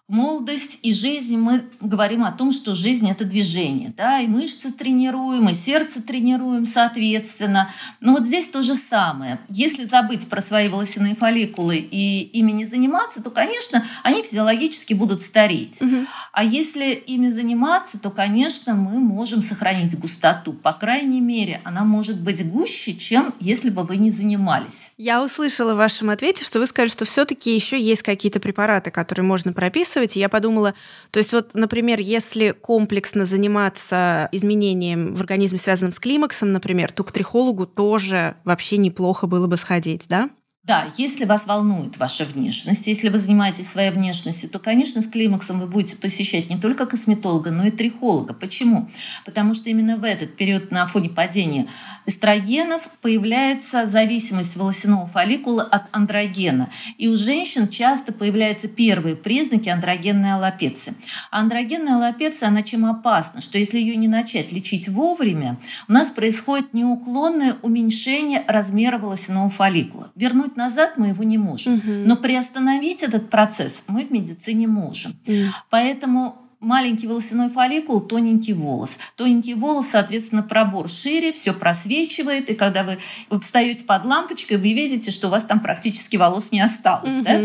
молодость 0.08 0.78
и 0.82 0.92
жизнь, 0.92 1.36
мы 1.36 1.64
говорим 1.80 2.24
о 2.24 2.32
том, 2.32 2.52
что 2.52 2.74
жизнь– 2.74 3.10
это 3.10 3.24
движение. 3.24 3.92
Да? 3.96 4.20
И 4.20 4.26
мышцы 4.26 4.70
тренируем, 4.72 5.48
и 5.48 5.54
сердце 5.54 6.00
тренируем, 6.00 6.64
соответственно. 6.64 7.70
Но 8.00 8.12
вот 8.12 8.24
здесь 8.24 8.48
то 8.48 8.62
же 8.62 8.74
самое. 8.74 9.40
Если 9.48 9.84
забыть 9.84 10.28
про 10.28 10.40
свои 10.40 10.68
волосяные 10.68 11.16
фолликулы 11.16 11.76
и 11.76 12.22
ими 12.22 12.52
не 12.52 12.64
заниматься, 12.64 13.22
то, 13.22 13.30
конечно, 13.30 13.84
они 14.04 14.22
физиологически 14.22 14.94
будут 14.94 15.22
стареть. 15.22 15.82
Угу. 15.82 16.06
А 16.32 16.44
если 16.44 16.92
ими 16.92 17.30
заниматься, 17.30 17.98
то, 17.98 18.10
конечно, 18.10 18.74
мы 18.74 19.00
можем 19.00 19.42
сохранить 19.42 19.98
густоту. 19.98 20.52
По 20.52 20.72
крайней 20.72 21.20
мере, 21.20 21.60
она 21.64 21.84
может 21.84 22.20
быть 22.20 22.48
гуще, 22.48 22.94
чем 22.94 23.34
если 23.40 23.70
бы 23.70 23.82
вы 23.82 23.96
не 23.96 24.10
занимались. 24.10 24.92
Я 24.98 25.22
услышала 25.22 25.74
в 25.74 25.78
вашем 25.78 26.10
ответе, 26.10 26.44
что 26.44 26.60
вы 26.60 26.66
сказали, 26.66 26.90
что 26.90 27.04
все-таки 27.04 27.54
еще 27.54 27.80
есть 27.80 28.02
какие-то 28.02 28.38
препараты, 28.38 28.90
которые 28.90 29.24
можно 29.24 29.52
прописывать, 29.52 29.95
описываете, 29.96 30.20
я 30.20 30.28
подумала, 30.28 30.74
то 31.10 31.18
есть 31.18 31.32
вот, 31.32 31.54
например, 31.54 31.98
если 31.98 32.50
комплексно 32.50 33.24
заниматься 33.26 34.28
изменением 34.32 35.14
в 35.14 35.20
организме, 35.20 35.58
связанным 35.58 35.92
с 35.92 35.98
климаксом, 35.98 36.52
например, 36.52 36.92
то 36.92 37.04
к 37.04 37.12
трихологу 37.12 37.66
тоже 37.66 38.36
вообще 38.44 38.76
неплохо 38.76 39.26
было 39.26 39.46
бы 39.46 39.56
сходить, 39.56 40.06
да? 40.08 40.30
Да, 40.66 40.88
если 40.98 41.24
вас 41.26 41.46
волнует 41.46 41.96
ваша 41.96 42.24
внешность, 42.24 42.88
если 42.88 43.08
вы 43.08 43.18
занимаетесь 43.18 43.68
своей 43.68 43.92
внешностью, 43.92 44.50
то, 44.50 44.58
конечно, 44.58 45.00
с 45.00 45.06
климаксом 45.06 45.60
вы 45.60 45.68
будете 45.68 45.96
посещать 45.96 46.50
не 46.50 46.58
только 46.58 46.86
косметолога, 46.86 47.52
но 47.52 47.66
и 47.66 47.70
трихолога. 47.70 48.34
Почему? 48.34 48.90
Потому 49.24 49.54
что 49.54 49.70
именно 49.70 49.96
в 49.96 50.02
этот 50.02 50.34
период 50.34 50.72
на 50.72 50.84
фоне 50.86 51.08
падения 51.08 51.68
эстрогенов 52.04 52.82
появляется 53.00 53.86
зависимость 53.86 54.56
волосяного 54.56 55.06
фолликула 55.06 55.62
от 55.62 55.84
андрогена. 55.92 56.68
И 56.98 57.06
у 57.06 57.16
женщин 57.16 57.68
часто 57.68 58.12
появляются 58.12 58.66
первые 58.66 59.14
признаки 59.14 59.68
андрогенной 59.68 60.34
аллопеции. 60.34 60.94
А 61.30 61.42
андрогенная 61.42 61.94
аллопеция, 61.94 62.48
она 62.48 62.62
чем 62.62 62.86
опасна? 62.86 63.40
Что 63.40 63.56
если 63.56 63.78
ее 63.78 63.94
не 63.94 64.08
начать 64.08 64.50
лечить 64.50 64.88
вовремя, 64.88 65.60
у 65.86 65.92
нас 65.92 66.10
происходит 66.10 66.74
неуклонное 66.74 67.54
уменьшение 67.62 68.42
размера 68.48 68.98
волосяного 68.98 69.48
фолликула. 69.48 70.10
Вернуть 70.16 70.55
назад 70.56 70.94
мы 70.96 71.08
его 71.08 71.22
не 71.24 71.38
можем. 71.38 71.74
Угу. 71.74 71.90
Но 72.04 72.16
приостановить 72.16 73.02
этот 73.02 73.30
процесс 73.30 73.84
мы 73.86 74.04
в 74.04 74.10
медицине 74.10 74.66
можем. 74.66 75.14
Угу. 75.26 75.34
Поэтому 75.70 76.36
маленький 76.60 77.06
волосяной 77.06 77.50
фолликул, 77.50 78.00
тоненький 78.00 78.52
волос. 78.52 78.98
Тоненький 79.16 79.54
волос, 79.54 79.88
соответственно, 79.92 80.42
пробор 80.42 80.88
шире, 80.88 81.32
все 81.32 81.52
просвечивает, 81.52 82.50
и 82.50 82.54
когда 82.54 82.82
вы, 82.82 82.98
встаете 83.40 83.84
под 83.84 84.04
лампочкой, 84.04 84.56
вы 84.56 84.72
видите, 84.72 85.10
что 85.10 85.28
у 85.28 85.30
вас 85.30 85.44
там 85.44 85.60
практически 85.60 86.16
волос 86.16 86.52
не 86.52 86.60
осталось. 86.60 87.14
Угу. 87.14 87.24
Да? 87.24 87.40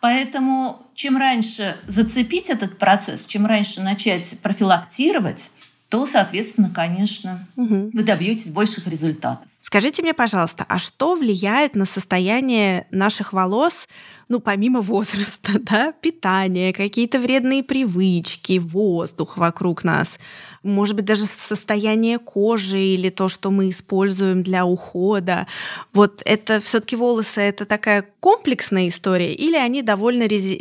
Поэтому 0.00 0.82
чем 0.94 1.16
раньше 1.16 1.76
зацепить 1.86 2.50
этот 2.50 2.78
процесс, 2.78 3.26
чем 3.26 3.46
раньше 3.46 3.80
начать 3.80 4.38
профилактировать, 4.40 5.50
то, 5.90 6.06
соответственно, 6.06 6.70
конечно, 6.72 7.46
угу. 7.56 7.90
вы 7.92 8.02
добьетесь 8.04 8.48
больших 8.48 8.86
результатов. 8.86 9.46
Скажите 9.60 10.02
мне, 10.02 10.14
пожалуйста, 10.14 10.64
а 10.68 10.78
что 10.78 11.16
влияет 11.16 11.74
на 11.74 11.84
состояние 11.84 12.86
наших 12.92 13.32
волос, 13.32 13.88
ну, 14.28 14.38
помимо 14.38 14.80
возраста, 14.82 15.58
да, 15.58 15.92
питание, 15.92 16.72
какие-то 16.72 17.18
вредные 17.18 17.64
привычки, 17.64 18.58
воздух 18.58 19.36
вокруг 19.36 19.82
нас, 19.82 20.20
может 20.62 20.94
быть, 20.94 21.06
даже 21.06 21.24
состояние 21.24 22.20
кожи 22.20 22.80
или 22.80 23.10
то, 23.10 23.28
что 23.28 23.50
мы 23.50 23.68
используем 23.68 24.44
для 24.44 24.64
ухода. 24.64 25.48
Вот 25.92 26.22
это 26.24 26.60
все 26.60 26.78
таки 26.78 26.94
волосы— 26.94 27.40
это 27.42 27.64
такая 27.64 28.06
комплексная 28.20 28.86
история 28.86 29.34
или 29.34 29.56
они 29.56 29.82
довольно 29.82 30.24
рези- 30.24 30.56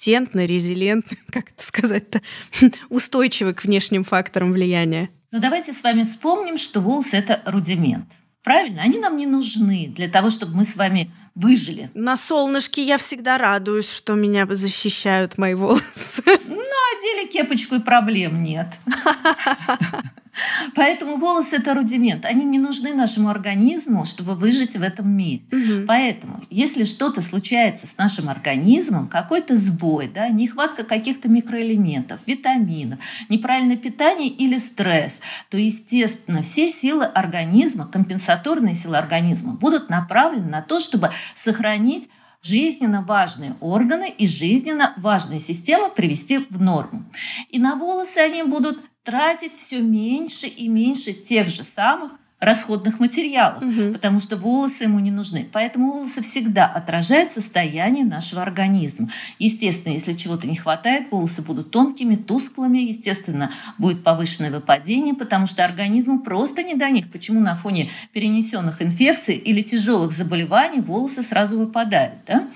резистентны, 0.00 0.46
резилентны, 0.46 1.18
как 1.30 1.50
это 1.50 1.62
сказать-то, 1.62 2.22
устойчивы 2.88 3.54
к 3.54 3.64
внешним 3.64 4.04
факторам 4.04 4.52
влияния? 4.52 5.10
Ну, 5.30 5.40
давайте 5.40 5.72
с 5.72 5.82
вами 5.82 6.04
вспомним, 6.04 6.58
что 6.58 6.80
волосы– 6.80 7.16
это 7.18 7.40
рудимент. 7.46 8.06
Правильно? 8.42 8.82
Они 8.82 8.98
нам 8.98 9.16
не 9.16 9.26
нужны 9.26 9.92
для 9.94 10.08
того, 10.08 10.30
чтобы 10.30 10.56
мы 10.56 10.64
с 10.64 10.74
вами 10.74 11.12
выжили. 11.34 11.90
На 11.94 12.16
солнышке 12.16 12.82
я 12.82 12.96
всегда 12.96 13.36
радуюсь, 13.36 13.90
что 13.92 14.14
меня 14.14 14.46
защищают 14.48 15.36
мои 15.36 15.54
волосы. 15.54 16.22
Ну, 16.24 16.62
одели 16.96 17.28
кепочку 17.30 17.76
и 17.76 17.80
проблем 17.80 18.42
нет. 18.42 18.66
Поэтому 20.74 21.16
волосы 21.16 21.56
это 21.56 21.74
рудимент. 21.74 22.24
Они 22.24 22.44
не 22.44 22.58
нужны 22.58 22.94
нашему 22.94 23.28
организму, 23.28 24.04
чтобы 24.04 24.34
выжить 24.34 24.76
в 24.76 24.82
этом 24.82 25.10
мире. 25.10 25.42
Угу. 25.52 25.86
Поэтому, 25.86 26.42
если 26.50 26.84
что-то 26.84 27.22
случается 27.22 27.86
с 27.86 27.96
нашим 27.96 28.28
организмом, 28.28 29.08
какой-то 29.08 29.56
сбой, 29.56 30.10
да, 30.12 30.28
нехватка 30.28 30.84
каких-то 30.84 31.28
микроэлементов, 31.28 32.20
витаминов, 32.26 33.00
неправильное 33.28 33.76
питание 33.76 34.28
или 34.28 34.58
стресс, 34.58 35.20
то, 35.48 35.56
естественно, 35.56 36.42
все 36.42 36.70
силы 36.70 37.04
организма, 37.04 37.86
компенсаторные 37.86 38.74
силы 38.74 38.96
организма 38.96 39.54
будут 39.54 39.90
направлены 39.90 40.48
на 40.48 40.62
то, 40.62 40.80
чтобы 40.80 41.10
сохранить 41.34 42.08
жизненно 42.42 43.02
важные 43.02 43.54
органы 43.60 44.08
и 44.08 44.26
жизненно 44.26 44.94
важные 44.96 45.40
системы 45.40 45.90
привести 45.90 46.38
в 46.38 46.60
норму. 46.60 47.04
И 47.50 47.58
на 47.58 47.76
волосы 47.76 48.18
они 48.18 48.42
будут 48.42 48.78
тратить 49.04 49.54
все 49.54 49.80
меньше 49.80 50.46
и 50.46 50.68
меньше 50.68 51.12
тех 51.12 51.48
же 51.48 51.64
самых 51.64 52.12
расходных 52.40 52.98
материалов, 52.98 53.62
угу. 53.62 53.92
потому 53.92 54.18
что 54.18 54.38
волосы 54.38 54.84
ему 54.84 54.98
не 54.98 55.10
нужны. 55.10 55.46
Поэтому 55.52 55.92
волосы 55.92 56.22
всегда 56.22 56.66
отражают 56.66 57.30
состояние 57.30 58.04
нашего 58.06 58.40
организма. 58.40 59.10
Естественно, 59.38 59.92
если 59.92 60.14
чего-то 60.14 60.46
не 60.46 60.56
хватает, 60.56 61.10
волосы 61.10 61.42
будут 61.42 61.70
тонкими, 61.70 62.16
тусклыми, 62.16 62.78
естественно, 62.78 63.50
будет 63.76 64.02
повышенное 64.02 64.50
выпадение, 64.50 65.14
потому 65.14 65.46
что 65.46 65.64
организму 65.64 66.20
просто 66.20 66.62
не 66.62 66.74
до 66.74 66.88
них. 66.88 67.12
Почему 67.12 67.40
на 67.40 67.56
фоне 67.56 67.90
перенесенных 68.12 68.80
инфекций 68.80 69.34
или 69.34 69.60
тяжелых 69.60 70.12
заболеваний 70.12 70.80
волосы 70.80 71.22
сразу 71.22 71.58
выпадают? 71.58 72.24
Да? 72.26 72.48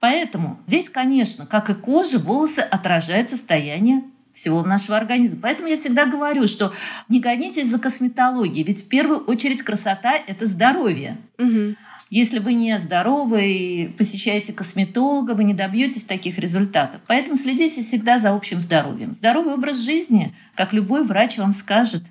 Поэтому 0.00 0.58
здесь, 0.66 0.90
конечно, 0.90 1.46
как 1.46 1.70
и 1.70 1.74
кожа, 1.74 2.18
волосы 2.18 2.60
отражают 2.60 3.30
состояние 3.30 4.02
всего 4.34 4.62
нашего 4.62 4.96
организма. 4.96 5.40
Поэтому 5.42 5.68
я 5.68 5.76
всегда 5.76 6.06
говорю, 6.06 6.46
что 6.46 6.72
не 7.08 7.20
гонитесь 7.20 7.68
за 7.68 7.78
косметологией, 7.78 8.64
ведь 8.64 8.84
в 8.84 8.88
первую 8.88 9.20
очередь 9.20 9.62
красота– 9.62 10.14
это 10.26 10.46
здоровье. 10.46 11.18
Угу. 11.38 11.76
Если 12.10 12.38
вы 12.38 12.52
не 12.52 12.78
здоровы 12.78 13.50
и 13.50 13.88
посещаете 13.88 14.52
косметолога, 14.52 15.32
вы 15.32 15.44
не 15.44 15.54
добьетесь 15.54 16.04
таких 16.04 16.38
результатов. 16.38 17.00
Поэтому 17.06 17.34
следите 17.36 17.82
всегда 17.82 18.18
за 18.18 18.34
общим 18.34 18.60
здоровьем. 18.60 19.14
Здоровый 19.14 19.54
образ 19.54 19.78
жизни, 19.78 20.34
как 20.54 20.72
любой 20.72 21.02
врач 21.02 21.38
вам 21.38 21.52
скажет. 21.52 22.02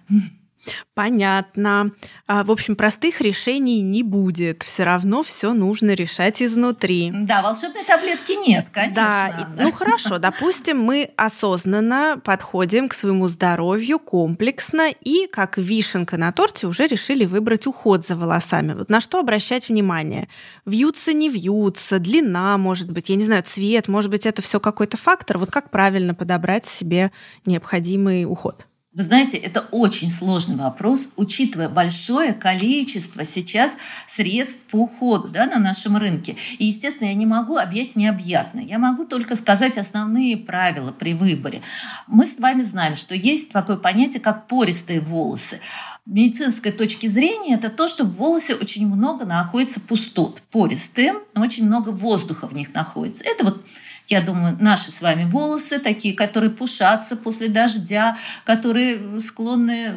Понятно. 0.93 1.91
А, 2.27 2.43
в 2.43 2.51
общем, 2.51 2.75
простых 2.75 3.21
решений 3.21 3.81
не 3.81 4.03
будет. 4.03 4.63
Все 4.63 4.83
равно 4.83 5.23
все 5.23 5.53
нужно 5.53 5.91
решать 5.91 6.41
изнутри. 6.41 7.11
Да, 7.13 7.41
волшебной 7.41 7.83
таблетки 7.83 8.33
нет, 8.47 8.67
конечно. 8.71 8.95
Да, 8.95 9.49
да. 9.57 9.63
ну 9.63 9.71
хорошо, 9.71 10.19
допустим, 10.19 10.79
мы 10.79 11.09
осознанно 11.17 12.21
подходим 12.23 12.89
к 12.89 12.93
своему 12.93 13.27
здоровью 13.27 13.99
комплексно 13.99 14.89
и, 14.89 15.27
как 15.27 15.57
вишенка 15.57 16.17
на 16.17 16.31
торте, 16.31 16.67
уже 16.67 16.87
решили 16.87 17.25
выбрать 17.25 17.67
уход 17.67 18.05
за 18.05 18.15
волосами. 18.15 18.73
Вот 18.73 18.89
на 18.89 19.01
что 19.01 19.19
обращать 19.19 19.69
внимание? 19.69 20.29
Вьются, 20.65 21.13
не 21.13 21.29
вьются, 21.29 21.99
длина, 21.99 22.57
может 22.57 22.91
быть, 22.91 23.09
я 23.09 23.15
не 23.15 23.25
знаю, 23.25 23.43
цвет, 23.43 23.87
может 23.87 24.09
быть, 24.09 24.25
это 24.25 24.41
все 24.41 24.59
какой-то 24.59 24.97
фактор. 24.97 25.37
Вот 25.37 25.51
как 25.51 25.71
правильно 25.71 26.13
подобрать 26.13 26.65
себе 26.65 27.11
необходимый 27.45 28.25
уход? 28.25 28.67
Вы 28.93 29.01
знаете, 29.01 29.37
это 29.37 29.61
очень 29.71 30.11
сложный 30.11 30.55
вопрос, 30.55 31.09
учитывая 31.15 31.67
большое 31.67 32.31
количество 32.31 33.25
сейчас 33.25 33.71
средств 34.07 34.59
по 34.69 34.81
уходу 34.83 35.29
да, 35.29 35.47
на 35.47 35.57
нашем 35.57 35.97
рынке. 35.97 36.35
И, 36.59 36.65
естественно, 36.65 37.07
я 37.07 37.15
не 37.15 37.25
могу 37.25 37.57
объять 37.57 37.95
необъятное. 37.95 38.63
Я 38.63 38.77
могу 38.77 39.05
только 39.05 39.35
сказать 39.35 39.79
основные 39.79 40.37
правила 40.37 40.91
при 40.91 41.15
выборе. 41.15 41.63
Мы 42.05 42.27
с 42.27 42.37
вами 42.37 42.61
знаем, 42.61 42.95
что 42.95 43.15
есть 43.15 43.51
такое 43.51 43.77
понятие, 43.77 44.21
как 44.21 44.47
пористые 44.47 44.99
волосы 44.99 45.59
медицинской 46.05 46.71
точки 46.71 47.07
зрения 47.07 47.55
это 47.55 47.69
то, 47.69 47.87
что 47.87 48.03
в 48.03 48.15
волосе 48.15 48.55
очень 48.55 48.87
много 48.87 49.25
находится 49.25 49.79
пустот, 49.79 50.41
пористые, 50.51 51.15
очень 51.35 51.65
много 51.65 51.89
воздуха 51.89 52.47
в 52.47 52.53
них 52.53 52.73
находится. 52.73 53.23
Это 53.23 53.45
вот 53.45 53.65
я 54.07 54.21
думаю, 54.21 54.57
наши 54.59 54.91
с 54.91 55.01
вами 55.01 55.25
волосы, 55.25 55.79
такие, 55.79 56.13
которые 56.15 56.49
пушатся 56.49 57.15
после 57.15 57.47
дождя, 57.47 58.17
которые 58.45 59.19
склонны 59.19 59.93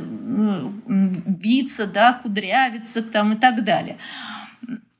биться, 0.87 1.87
да, 1.87 2.13
кудрявиться 2.13 3.03
там, 3.03 3.33
и 3.33 3.37
так 3.37 3.65
далее 3.65 3.99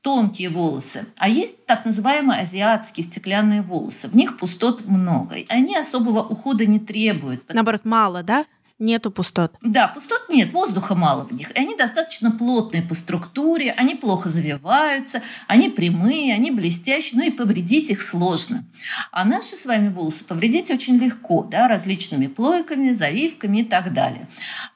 тонкие 0.07 0.49
волосы. 0.49 1.05
А 1.17 1.27
есть 1.27 1.65
так 1.65 1.83
называемые 1.83 2.39
азиатские 2.39 3.05
стеклянные 3.05 3.61
волосы. 3.61 4.07
В 4.07 4.15
них 4.15 4.37
пустот 4.37 4.85
много. 4.85 5.35
Они 5.49 5.75
особого 5.75 6.21
ухода 6.21 6.65
не 6.65 6.79
требуют. 6.79 7.43
Наоборот, 7.53 7.83
мало, 7.83 8.23
да? 8.23 8.45
Нету 8.79 9.09
пустот. 9.09 9.55
Да, 9.61 9.87
пустот 9.87 10.27
нет, 10.29 10.53
воздуха 10.53 10.93
мало 10.93 11.23
в 11.23 11.33
них. 11.33 11.49
И 11.51 11.59
они 11.59 11.75
достаточно 11.75 12.29
плотные 12.29 12.83
по 12.83 12.93
структуре, 12.93 13.71
они 13.71 13.95
плохо 13.95 14.29
завиваются, 14.29 15.23
они 15.47 15.69
прямые, 15.69 16.35
они 16.35 16.51
блестящие, 16.51 17.19
ну 17.19 17.25
и 17.25 17.31
повредить 17.31 17.89
их 17.89 18.03
сложно. 18.03 18.65
А 19.11 19.25
наши 19.25 19.55
с 19.55 19.65
вами 19.65 19.89
волосы 19.89 20.23
повредить 20.23 20.69
очень 20.69 20.97
легко, 20.97 21.43
да, 21.43 21.67
различными 21.67 22.27
плойками, 22.27 22.91
завивками 22.91 23.59
и 23.59 23.63
так 23.63 23.93
далее. 23.93 24.27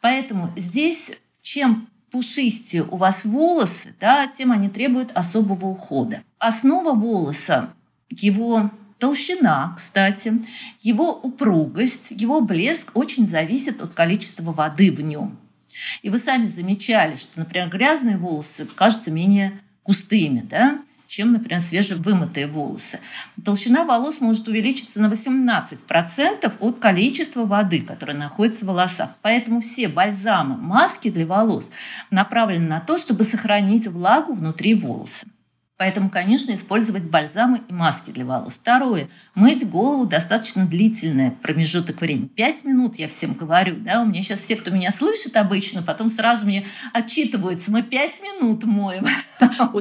Поэтому 0.01 0.51
здесь 0.55 1.11
чем 1.43 1.87
пушистее 2.11 2.83
у 2.83 2.97
вас 2.97 3.23
волосы, 3.23 3.95
да, 3.99 4.27
тем 4.27 4.51
они 4.51 4.69
требуют 4.69 5.11
особого 5.13 5.67
ухода. 5.67 6.23
Основа 6.39 6.93
волоса, 6.93 7.73
его 8.09 8.71
Толщина, 9.01 9.73
кстати, 9.75 10.31
его 10.79 11.11
упругость, 11.11 12.11
его 12.11 12.39
блеск 12.39 12.91
очень 12.93 13.27
зависит 13.27 13.81
от 13.81 13.95
количества 13.95 14.51
воды 14.51 14.91
в 14.91 15.01
нем. 15.01 15.39
И 16.03 16.11
вы 16.11 16.19
сами 16.19 16.45
замечали, 16.45 17.15
что, 17.15 17.39
например, 17.39 17.69
грязные 17.69 18.17
волосы 18.17 18.67
кажутся 18.75 19.09
менее 19.09 19.59
густыми, 19.83 20.41
да, 20.41 20.81
чем, 21.07 21.31
например, 21.31 21.61
свежевымытые 21.61 22.45
волосы. 22.45 22.99
Толщина 23.43 23.85
волос 23.85 24.21
может 24.21 24.47
увеличиться 24.47 25.01
на 25.01 25.07
18% 25.07 26.53
от 26.59 26.79
количества 26.79 27.45
воды, 27.45 27.81
которая 27.81 28.15
находится 28.15 28.65
в 28.65 28.67
волосах. 28.67 29.09
Поэтому 29.23 29.61
все 29.61 29.87
бальзамы, 29.87 30.57
маски 30.57 31.09
для 31.09 31.25
волос 31.25 31.71
направлены 32.11 32.67
на 32.67 32.79
то, 32.79 32.99
чтобы 32.99 33.23
сохранить 33.23 33.87
влагу 33.87 34.33
внутри 34.33 34.75
волоса. 34.75 35.25
Поэтому, 35.81 36.11
конечно, 36.11 36.53
использовать 36.53 37.05
бальзамы 37.05 37.61
и 37.67 37.73
маски 37.73 38.11
для 38.11 38.23
волос. 38.23 38.53
Второе. 38.53 39.09
Мыть 39.33 39.67
голову 39.67 40.05
достаточно 40.05 40.67
длительный 40.67 41.31
промежуток 41.31 42.01
времени. 42.01 42.27
Пять 42.27 42.63
минут, 42.65 42.97
я 42.97 43.07
всем 43.07 43.33
говорю. 43.33 43.77
Да? 43.77 44.03
У 44.03 44.05
меня 44.05 44.21
сейчас 44.21 44.41
все, 44.41 44.55
кто 44.57 44.69
меня 44.69 44.91
слышит 44.91 45.35
обычно, 45.35 45.81
потом 45.81 46.11
сразу 46.11 46.45
мне 46.45 46.67
отчитываются. 46.93 47.71
Мы 47.71 47.81
пять 47.81 48.21
минут 48.21 48.63
моем. 48.63 49.07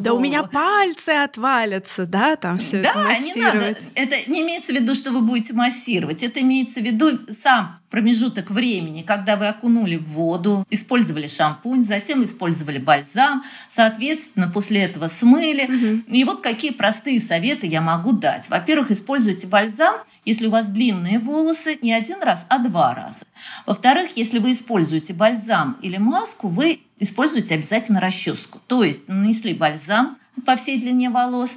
Да 0.01 0.15
у 0.15 0.21
меня 0.21 0.45
пальцы 0.45 1.11
отвалятся, 1.11 2.07
да, 2.07 2.37
там 2.37 2.57
все 2.57 2.81
Да, 2.81 3.19
не 3.19 3.35
надо. 3.35 3.77
Это 3.95 4.17
не 4.31 4.41
имеется 4.41 4.73
в 4.73 4.77
виду, 4.77 4.95
что 4.95 5.11
вы 5.11 5.21
будете 5.21 5.53
массировать. 5.53 6.23
Это 6.23 6.41
имеется 6.41 6.81
в 6.81 6.83
виду 6.83 7.19
сам 7.43 7.80
промежуток 7.91 8.51
времени, 8.51 9.03
когда 9.03 9.37
вы 9.37 9.49
окунули 9.49 9.97
в 9.97 10.09
воду, 10.09 10.67
использовали 10.71 11.27
шампунь, 11.27 11.83
затем 11.83 12.25
использовали 12.25 12.79
бальзам, 12.79 13.43
соответственно, 13.69 14.49
после 14.49 14.83
этого 14.83 15.09
смыли. 15.09 15.65
Угу. 15.65 16.15
И 16.15 16.25
вот 16.25 16.41
какие 16.41 16.73
простые 16.73 17.21
советы 17.21 17.67
я 17.67 17.81
могу 17.81 18.13
дать. 18.13 18.49
Во-первых, 18.49 18.91
используйте 18.91 19.47
бальзам, 19.47 19.97
если 20.25 20.47
у 20.47 20.51
вас 20.51 20.67
длинные 20.67 21.19
волосы, 21.19 21.79
не 21.83 21.93
один 21.93 22.23
раз, 22.23 22.47
а 22.49 22.59
два 22.59 22.95
раза. 22.95 23.21
Во-вторых, 23.67 24.17
если 24.17 24.39
вы 24.39 24.53
используете 24.53 25.13
бальзам 25.13 25.77
или 25.83 25.97
маску, 25.97 26.49
вы 26.49 26.81
используйте 26.99 27.55
обязательно 27.55 28.01
расческу. 28.01 28.61
То 28.67 28.85
есть 28.85 29.09
нанесли 29.09 29.53
бальзам 29.55 30.19
по 30.47 30.57
всей 30.57 30.81
длине 30.81 31.11
волос, 31.11 31.57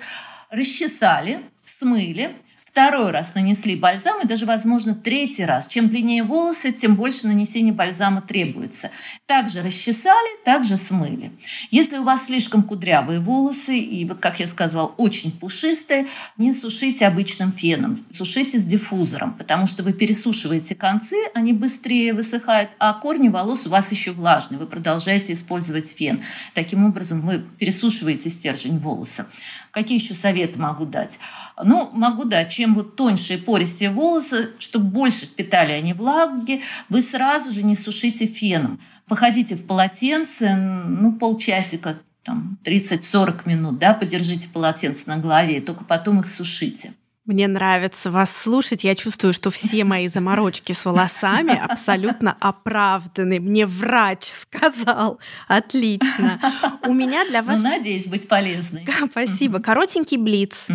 расчесали, 0.50 1.41
смыли, 1.65 2.36
Второй 2.73 3.12
раз 3.12 3.36
нанесли 3.36 3.75
бальзам 3.75 4.21
и 4.23 4.27
даже, 4.27 4.47
возможно, 4.47 4.95
третий 4.95 5.45
раз. 5.45 5.67
Чем 5.67 5.89
длиннее 5.89 6.23
волосы, 6.23 6.71
тем 6.71 6.95
больше 6.95 7.27
нанесения 7.27 7.71
бальзама 7.71 8.23
требуется. 8.23 8.89
Также 9.27 9.62
расчесали, 9.62 10.43
также 10.43 10.75
смыли. 10.75 11.31
Если 11.69 11.99
у 11.99 12.03
вас 12.03 12.25
слишком 12.25 12.63
кудрявые 12.63 13.19
волосы 13.19 13.77
и, 13.77 14.03
вот 14.05 14.17
как 14.17 14.39
я 14.39 14.47
сказала, 14.47 14.88
очень 14.88 15.31
пушистые, 15.31 16.07
не 16.39 16.51
сушите 16.51 17.05
обычным 17.05 17.51
феном, 17.51 18.03
сушите 18.09 18.57
с 18.57 18.63
диффузором, 18.63 19.36
потому 19.36 19.67
что 19.67 19.83
вы 19.83 19.93
пересушиваете 19.93 20.73
концы, 20.73 21.17
они 21.36 21.53
быстрее 21.53 22.15
высыхают, 22.15 22.71
а 22.79 22.93
корни 22.93 23.29
волос 23.29 23.67
у 23.67 23.69
вас 23.69 23.91
еще 23.91 24.13
влажные, 24.13 24.57
вы 24.57 24.65
продолжаете 24.65 25.33
использовать 25.33 25.95
фен. 25.95 26.23
Таким 26.55 26.86
образом 26.86 27.21
вы 27.21 27.45
пересушиваете 27.59 28.31
стержень 28.31 28.79
волоса. 28.79 29.27
Какие 29.73 29.97
еще 29.97 30.13
советы 30.13 30.59
могу 30.59 30.86
дать? 30.86 31.17
Ну, 31.62 31.89
могу 31.93 32.25
дать, 32.25 32.51
чем 32.51 32.75
вот 32.75 32.95
тоньше 32.95 33.33
и 33.33 33.38
пористее 33.38 33.89
волосы, 33.89 34.51
чтобы 34.59 34.86
больше 34.86 35.25
впитали 35.25 35.71
они 35.71 35.93
влаги, 35.93 36.62
вы 36.89 37.01
сразу 37.01 37.51
же 37.51 37.63
не 37.63 37.75
сушите 37.75 38.27
феном. 38.27 38.79
Походите 39.07 39.55
в 39.55 39.65
полотенце, 39.65 40.53
ну, 40.55 41.13
полчасика, 41.13 41.97
там, 42.23 42.59
30-40 42.63 43.49
минут, 43.49 43.79
да, 43.79 43.95
подержите 43.95 44.47
полотенце 44.47 45.05
на 45.07 45.17
голове, 45.17 45.57
и 45.57 45.62
только 45.62 45.83
потом 45.83 46.19
их 46.19 46.27
сушите. 46.27 46.93
Мне 47.25 47.47
нравится 47.47 48.12
вас 48.12 48.36
слушать. 48.36 48.83
Я 48.83 48.95
чувствую, 48.95 49.31
что 49.31 49.49
все 49.49 49.86
мои 49.86 50.09
заморочки 50.09 50.73
с 50.73 50.83
волосами 50.83 51.57
абсолютно 51.57 52.36
оправданы. 52.38 53.39
Мне 53.39 53.65
врач 53.65 54.25
сказал. 54.25 55.19
Отлично. 55.47 56.39
У 56.86 56.93
меня 56.93 57.25
для 57.29 57.41
вас... 57.41 57.62
Ну, 57.62 57.69
надеюсь 57.69 58.07
быть 58.07 58.27
полезной. 58.27 58.86
Спасибо. 59.09 59.59
Коротенький 59.59 60.17
блиц. 60.17 60.67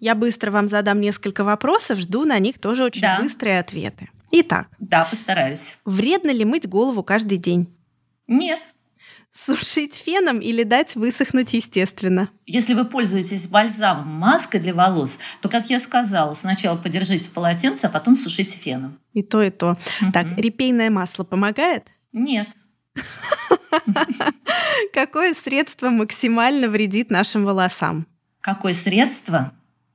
Я 0.00 0.14
быстро 0.14 0.50
вам 0.50 0.70
задам 0.70 1.00
несколько 1.00 1.44
вопросов, 1.44 1.98
жду 1.98 2.24
на 2.24 2.38
них 2.38 2.58
тоже 2.58 2.84
очень 2.84 3.02
да. 3.02 3.18
быстрые 3.20 3.60
ответы. 3.60 4.08
Итак. 4.32 4.68
Да, 4.78 5.04
постараюсь. 5.04 5.76
Вредно 5.84 6.30
ли 6.30 6.46
мыть 6.46 6.66
голову 6.66 7.02
каждый 7.02 7.36
день? 7.36 7.68
Нет. 8.26 8.60
Сушить 9.32 9.94
феном 9.94 10.40
или 10.40 10.64
дать 10.64 10.96
высохнуть 10.96 11.54
естественно? 11.54 12.30
Если 12.46 12.74
вы 12.74 12.84
пользуетесь 12.84 13.46
бальзамом, 13.46 14.08
маской 14.08 14.58
для 14.58 14.74
волос, 14.74 15.18
то, 15.40 15.48
как 15.48 15.70
я 15.70 15.78
сказала, 15.78 16.34
сначала 16.34 16.76
подержите 16.76 17.30
полотенце, 17.30 17.86
а 17.86 17.90
потом 17.90 18.16
сушите 18.16 18.58
феном. 18.58 18.98
И 19.12 19.22
то, 19.22 19.40
и 19.40 19.50
то. 19.50 19.78
Угу. 20.02 20.12
Так, 20.12 20.26
репейное 20.36 20.90
масло 20.90 21.22
помогает? 21.22 21.86
Нет. 22.12 22.48
Какое 24.92 25.34
средство 25.34 25.90
максимально 25.90 26.68
вредит 26.68 27.10
нашим 27.10 27.44
волосам? 27.44 28.08
Какое 28.40 28.74
средство? 28.74 29.52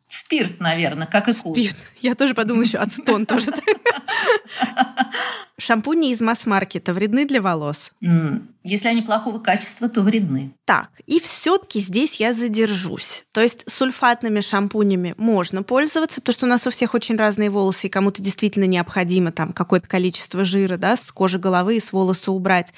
Спирт, 0.08 0.62
наверное, 0.62 1.08
как 1.08 1.28
и 1.28 1.34
кожа. 1.34 1.62
Спирт. 1.62 1.78
Я 2.00 2.15
тоже 2.15 2.34
подумала 2.34 2.63
еще 2.63 2.78
ацетон 2.78 3.26
тоже. 3.26 3.52
Шампуни 5.57 6.11
из 6.11 6.19
масс-маркета 6.19 6.93
вредны 6.93 7.25
для 7.25 7.41
волос? 7.41 7.93
Если 8.63 8.87
они 8.87 9.01
плохого 9.01 9.39
качества, 9.39 9.87
то 9.87 10.01
вредны. 10.01 10.53
Так, 10.65 10.89
и 11.05 11.19
все-таки 11.21 11.79
здесь 11.79 12.15
я 12.15 12.33
задержусь. 12.33 13.25
То 13.31 13.41
есть 13.41 13.63
сульфатными 13.71 14.41
шампунями 14.41 15.13
можно 15.17 15.63
пользоваться, 15.63 16.19
потому 16.19 16.33
что 16.33 16.45
у 16.45 16.49
нас 16.49 16.67
у 16.67 16.71
всех 16.71 16.93
очень 16.93 17.15
разные 17.15 17.49
волосы, 17.49 17.87
и 17.87 17.89
кому-то 17.89 18.21
действительно 18.21 18.65
необходимо 18.65 19.31
там 19.31 19.53
какое-то 19.53 19.87
количество 19.87 20.43
жира 20.43 20.77
да, 20.77 20.97
с 20.97 21.11
кожи 21.11 21.39
головы 21.39 21.77
и 21.77 21.79
с 21.79 21.93
волоса 21.93 22.33
убрать. 22.33 22.73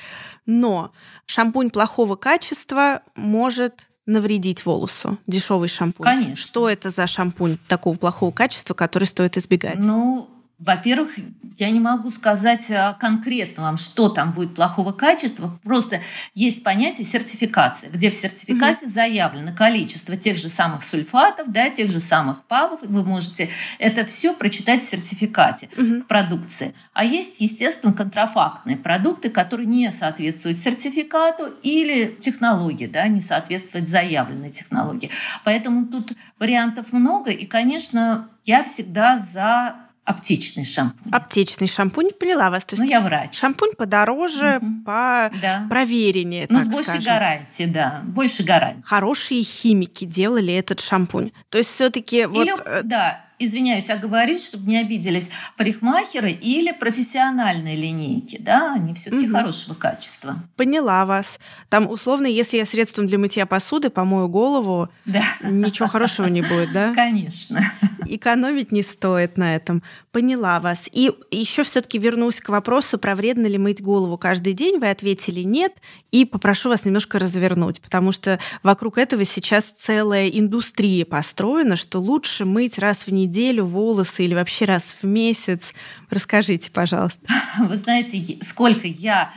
Но 0.45 0.91
шампунь 1.25 1.71
плохого 1.71 2.15
качества 2.15 3.01
может 3.15 3.87
навредить 4.05 4.65
волосу? 4.65 5.17
Дешевый 5.27 5.67
шампунь. 5.67 6.03
Конечно. 6.03 6.35
Что 6.35 6.69
это 6.69 6.89
за 6.89 7.07
шампунь 7.07 7.57
такого 7.67 7.97
плохого 7.97 8.31
качества, 8.31 8.73
который 8.73 9.05
стоит 9.05 9.37
избегать? 9.37 9.77
Ну, 9.77 10.29
во-первых, 10.59 11.15
я 11.59 11.69
не 11.69 11.79
могу 11.79 12.09
сказать 12.09 12.69
а, 12.71 12.93
конкретно 12.93 13.63
вам, 13.63 13.77
что 13.77 14.09
там 14.09 14.31
будет 14.31 14.55
плохого 14.55 14.91
качества. 14.91 15.59
Просто 15.63 16.01
есть 16.33 16.63
понятие 16.63 17.05
сертификации, 17.05 17.89
где 17.89 18.09
в 18.09 18.15
сертификате 18.15 18.85
угу. 18.85 18.93
заявлено 18.93 19.55
количество 19.55 20.17
тех 20.17 20.37
же 20.37 20.49
самых 20.49 20.83
сульфатов, 20.83 21.51
да, 21.51 21.69
тех 21.69 21.91
же 21.91 21.99
самых 21.99 22.43
ПАВов. 22.45 22.79
Вы 22.81 23.03
можете 23.03 23.49
это 23.77 24.03
все 24.05 24.33
прочитать 24.33 24.83
в 24.83 24.89
сертификате 24.89 25.69
угу. 25.77 26.03
продукции. 26.07 26.73
А 26.93 27.03
есть, 27.05 27.35
естественно, 27.39 27.93
контрафактные 27.93 28.77
продукты, 28.77 29.29
которые 29.29 29.67
не 29.67 29.91
соответствуют 29.91 30.57
сертификату 30.57 31.53
или 31.61 32.17
технологии, 32.19 32.87
да, 32.87 33.07
не 33.07 33.21
соответствуют 33.21 33.87
заявленной 33.87 34.49
технологии. 34.49 35.11
Поэтому 35.43 35.85
тут 35.85 36.13
вариантов 36.39 36.93
много. 36.93 37.29
И, 37.29 37.45
конечно, 37.45 38.29
я 38.43 38.63
всегда 38.63 39.19
за 39.19 39.86
Аптечный 40.07 40.63
шампунь. 40.63 41.11
Аптечный 41.11 41.67
шампунь, 41.67 42.11
поняла 42.17 42.49
вас. 42.49 42.63
То 42.63 42.75
есть 42.75 42.83
ну, 42.83 42.89
я 42.89 43.01
врач. 43.01 43.37
Шампунь 43.37 43.73
подороже, 43.77 44.59
угу. 44.61 44.83
по 44.85 45.29
да. 45.41 45.67
провереннее, 45.69 46.47
Ну, 46.49 46.59
с 46.59 46.67
большей 46.67 46.99
гарантией, 46.99 47.67
да. 47.67 48.03
Больше 48.05 48.43
гарантии. 48.43 48.83
Хорошие 48.85 49.43
химики 49.43 50.05
делали 50.05 50.53
этот 50.53 50.79
шампунь. 50.79 51.31
То 51.49 51.57
есть 51.57 51.71
все 51.71 51.89
таки 51.89 52.25
вот... 52.25 52.47
Э, 52.65 52.83
да, 52.85 53.19
извиняюсь, 53.39 53.89
оговорюсь, 53.89 54.45
чтобы 54.45 54.69
не 54.69 54.79
обиделись 54.79 55.29
парикмахеры 55.57 56.31
или 56.31 56.71
профессиональные 56.71 57.75
линейки, 57.75 58.37
да, 58.39 58.73
они 58.73 58.93
все-таки 58.93 59.27
угу. 59.27 59.37
хорошего 59.37 59.75
качества. 59.75 60.43
Поняла 60.55 61.05
вас. 61.05 61.39
Там 61.69 61.89
условно, 61.89 62.27
если 62.27 62.57
я 62.57 62.65
средством 62.65 63.07
для 63.07 63.17
мытья 63.17 63.45
посуды 63.45 63.89
помою 63.89 64.27
голову, 64.27 64.89
да. 65.05 65.23
ничего 65.43 65.87
хорошего 65.87 66.27
не 66.27 66.41
будет, 66.41 66.71
да? 66.71 66.93
Конечно. 66.93 67.59
Экономить 68.05 68.71
не 68.71 68.81
стоит 68.81 69.37
на 69.37 69.55
этом. 69.55 69.83
Поняла 70.11 70.59
вас. 70.59 70.89
И 70.91 71.11
еще 71.29 71.63
все-таки 71.63 71.99
вернусь 71.99 72.39
к 72.39 72.49
вопросу 72.49 72.97
про 72.97 73.15
вредно 73.15 73.47
ли 73.47 73.57
мыть 73.57 73.81
голову 73.81 74.17
каждый 74.17 74.53
день. 74.53 74.79
Вы 74.79 74.89
ответили 74.89 75.41
нет. 75.41 75.73
И 76.11 76.25
попрошу 76.25 76.69
вас 76.69 76.85
немножко 76.85 77.19
развернуть, 77.19 77.81
потому 77.81 78.11
что 78.11 78.39
вокруг 78.63 78.97
этого 78.97 79.25
сейчас 79.25 79.65
целая 79.77 80.29
индустрия 80.29 81.05
построена, 81.05 81.75
что 81.75 81.99
лучше 81.99 82.45
мыть 82.45 82.79
раз 82.79 83.05
в 83.05 83.11
неделю 83.11 83.26
неделю 83.27 83.65
волосы 83.65 84.25
или 84.25 84.33
вообще 84.33 84.65
раз 84.65 84.95
в 85.01 85.05
месяц? 85.05 85.73
Расскажите, 86.09 86.71
пожалуйста. 86.71 87.21
Вы 87.59 87.77
знаете, 87.77 88.37
сколько 88.41 88.87
я 88.87 89.31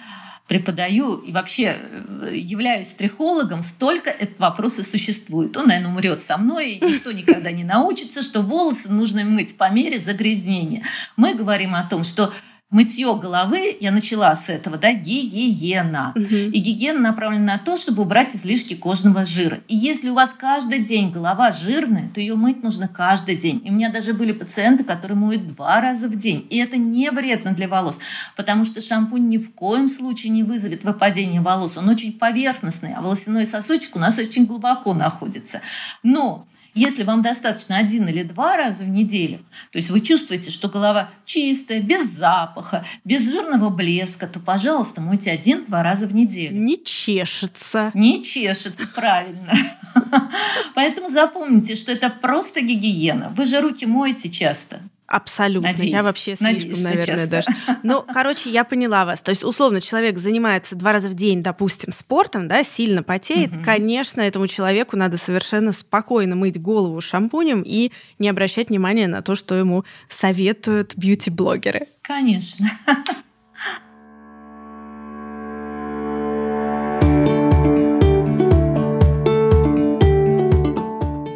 преподаю 0.51 1.19
и 1.19 1.31
вообще 1.31 1.77
э, 1.79 2.33
являюсь 2.35 2.89
трихологом, 2.89 3.63
столько 3.63 4.11
этот 4.11 4.41
вопрос 4.41 4.81
и 4.81 4.83
существует. 4.83 5.57
Он, 5.57 5.69
наверное, 5.69 5.93
умрет 5.93 6.23
со 6.23 6.39
мной, 6.39 6.73
и 6.73 6.85
никто 6.85 7.13
никогда 7.13 7.53
не 7.53 7.63
научится, 7.63 8.25
что 8.25 8.43
волосы 8.43 8.89
нужно 8.89 9.23
мыть 9.23 9.57
по 9.57 9.71
мере 9.71 10.01
загрязнения. 10.01 10.83
Мы 11.17 11.35
говорим 11.35 11.77
о 11.77 11.85
том, 11.85 12.03
что 12.03 12.33
мытье 12.71 13.17
головы, 13.17 13.77
я 13.81 13.91
начала 13.91 14.35
с 14.37 14.49
этого, 14.49 14.77
да, 14.77 14.93
гигиена. 14.93 16.13
Угу. 16.15 16.25
И 16.25 16.59
гигиена 16.59 17.01
направлена 17.01 17.55
на 17.55 17.59
то, 17.59 17.77
чтобы 17.77 18.03
убрать 18.03 18.35
излишки 18.35 18.75
кожного 18.75 19.27
жира. 19.27 19.59
И 19.67 19.77
если 19.77 20.09
у 20.09 20.15
вас 20.15 20.35
каждый 20.39 20.81
день 20.81 21.11
голова 21.11 21.51
жирная, 21.51 22.09
то 22.15 22.21
ее 22.21 22.37
мыть 22.37 22.63
нужно 22.63 22.87
каждый 22.87 23.37
день. 23.37 23.61
И 23.65 23.71
у 23.71 23.73
меня 23.73 23.91
даже 23.91 24.15
были 24.15 24.33
пациенты, 24.33 24.85
которые 24.85 25.19
моют 25.19 25.49
два 25.49 25.81
раза 25.81 26.09
в 26.09 26.17
день. 26.17 26.47
И 26.51 26.59
это 26.59 26.77
не 26.77 27.11
вредно 27.11 27.53
для 27.53 27.69
волос, 27.69 27.99
потому 28.37 28.65
что 28.65 28.81
шампунь 28.81 29.29
ни 29.29 29.39
в 29.39 29.53
коем 29.53 29.89
случае 29.89 30.31
не 30.31 30.45
вызовет 30.45 30.85
выпадение 30.85 31.41
волос. 31.41 31.77
Он 31.77 31.89
очень 31.89 32.13
поверхностный, 32.13 32.95
а 32.95 33.01
волосяной 33.01 33.47
сосочек 33.47 33.97
у 33.97 33.99
нас 33.99 34.17
очень 34.19 34.47
глубоко 34.47 34.95
находится. 34.95 35.61
Но 36.05 36.47
если 36.75 37.03
вам 37.03 37.23
достаточно 37.23 37.77
один 37.77 38.09
или 38.09 38.23
два 38.23 38.57
раза 38.57 38.85
в 38.85 38.89
неделю, 38.89 39.39
то 39.73 39.79
есть 39.79 39.91
вы 39.91 40.01
чувствуете, 40.01 40.51
что 40.51 40.69
голова 40.69 41.11
чистая, 41.25 41.81
без 41.81 42.11
запаха, 42.11 42.85
без 43.05 43.31
жирного 43.31 43.71
блеска, 43.71 44.27
то, 44.27 44.41
пожалуйста, 44.41 45.01
мойте 45.01 45.31
один-два 45.31 45.83
раза 45.83 46.07
в 46.07 46.15
неделю. 46.15 46.57
Не 46.57 46.83
чешется. 46.83 47.91
Не 47.95 48.23
чешется, 48.23 48.87
правильно. 48.95 49.51
Поэтому 50.75 51.09
запомните, 51.09 51.77
что 51.77 51.93
это 51.93 52.11
просто 52.11 52.61
гигиена. 52.61 53.33
Вы 53.37 53.47
же 53.47 53.61
руки 53.61 53.87
моете 53.87 54.31
часто. 54.31 54.81
Абсолютно. 55.11 55.71
Надеюсь, 55.73 55.91
я 55.91 56.05
вообще 56.05 56.37
слишком, 56.37 56.53
надеюсь, 56.53 56.85
наверное, 56.85 57.27
даже. 57.27 57.49
Ну, 57.83 58.05
короче, 58.15 58.49
я 58.49 58.63
поняла 58.63 59.05
вас. 59.05 59.21
То 59.21 59.31
есть, 59.31 59.43
условно, 59.43 59.81
человек 59.81 60.17
занимается 60.19 60.77
два 60.77 60.93
раза 60.93 61.09
в 61.09 61.15
день, 61.15 61.43
допустим, 61.43 61.93
спортом, 61.93 62.47
да, 62.47 62.63
сильно 62.63 63.03
потеет. 63.03 63.51
Угу. 63.51 63.65
Конечно, 63.65 64.21
этому 64.21 64.47
человеку 64.47 64.97
надо 64.97 65.17
совершенно 65.17 65.73
спокойно 65.73 66.37
мыть 66.37 66.63
голову 66.63 67.01
шампунем 67.01 67.63
и 67.67 67.91
не 68.21 68.29
обращать 68.29 68.69
внимания 68.69 69.09
на 69.09 69.21
то, 69.21 69.35
что 69.35 69.57
ему 69.57 69.85
советуют 70.09 70.95
бьюти-блогеры. 70.97 71.89
Конечно. 72.03 72.71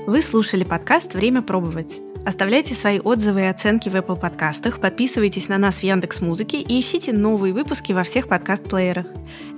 Вы 0.06 0.22
слушали 0.22 0.62
подкаст 0.62 1.14
«Время 1.14 1.42
пробовать». 1.42 2.00
Оставляйте 2.24 2.74
свои 2.74 3.00
отзывы 3.00 3.42
и 3.42 3.44
оценки 3.44 3.90
в 3.90 3.94
Apple 3.94 4.18
подкастах, 4.18 4.80
подписывайтесь 4.80 5.48
на 5.48 5.58
нас 5.58 5.76
в 5.76 5.82
Яндекс 5.82 6.22
Музыке 6.22 6.58
и 6.62 6.80
ищите 6.80 7.12
новые 7.12 7.52
выпуски 7.52 7.92
во 7.92 8.02
всех 8.02 8.28
подкаст-плеерах. 8.28 9.06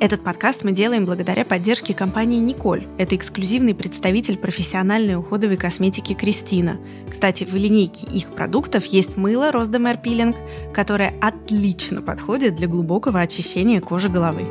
Этот 0.00 0.24
подкаст 0.24 0.64
мы 0.64 0.72
делаем 0.72 1.06
благодаря 1.06 1.44
поддержке 1.44 1.94
компании 1.94 2.40
«Николь». 2.40 2.88
Это 2.98 3.14
эксклюзивный 3.14 3.76
представитель 3.76 4.36
профессиональной 4.36 5.14
уходовой 5.14 5.56
косметики 5.56 6.12
«Кристина». 6.14 6.78
Кстати, 7.08 7.44
в 7.44 7.54
линейке 7.54 8.08
их 8.08 8.30
продуктов 8.30 8.84
есть 8.86 9.16
мыло 9.16 9.52
Росдемер 9.52 9.98
Пилинг, 9.98 10.34
которое 10.74 11.14
отлично 11.22 12.02
подходит 12.02 12.56
для 12.56 12.66
глубокого 12.66 13.20
очищения 13.20 13.80
кожи 13.80 14.08
головы. 14.08 14.44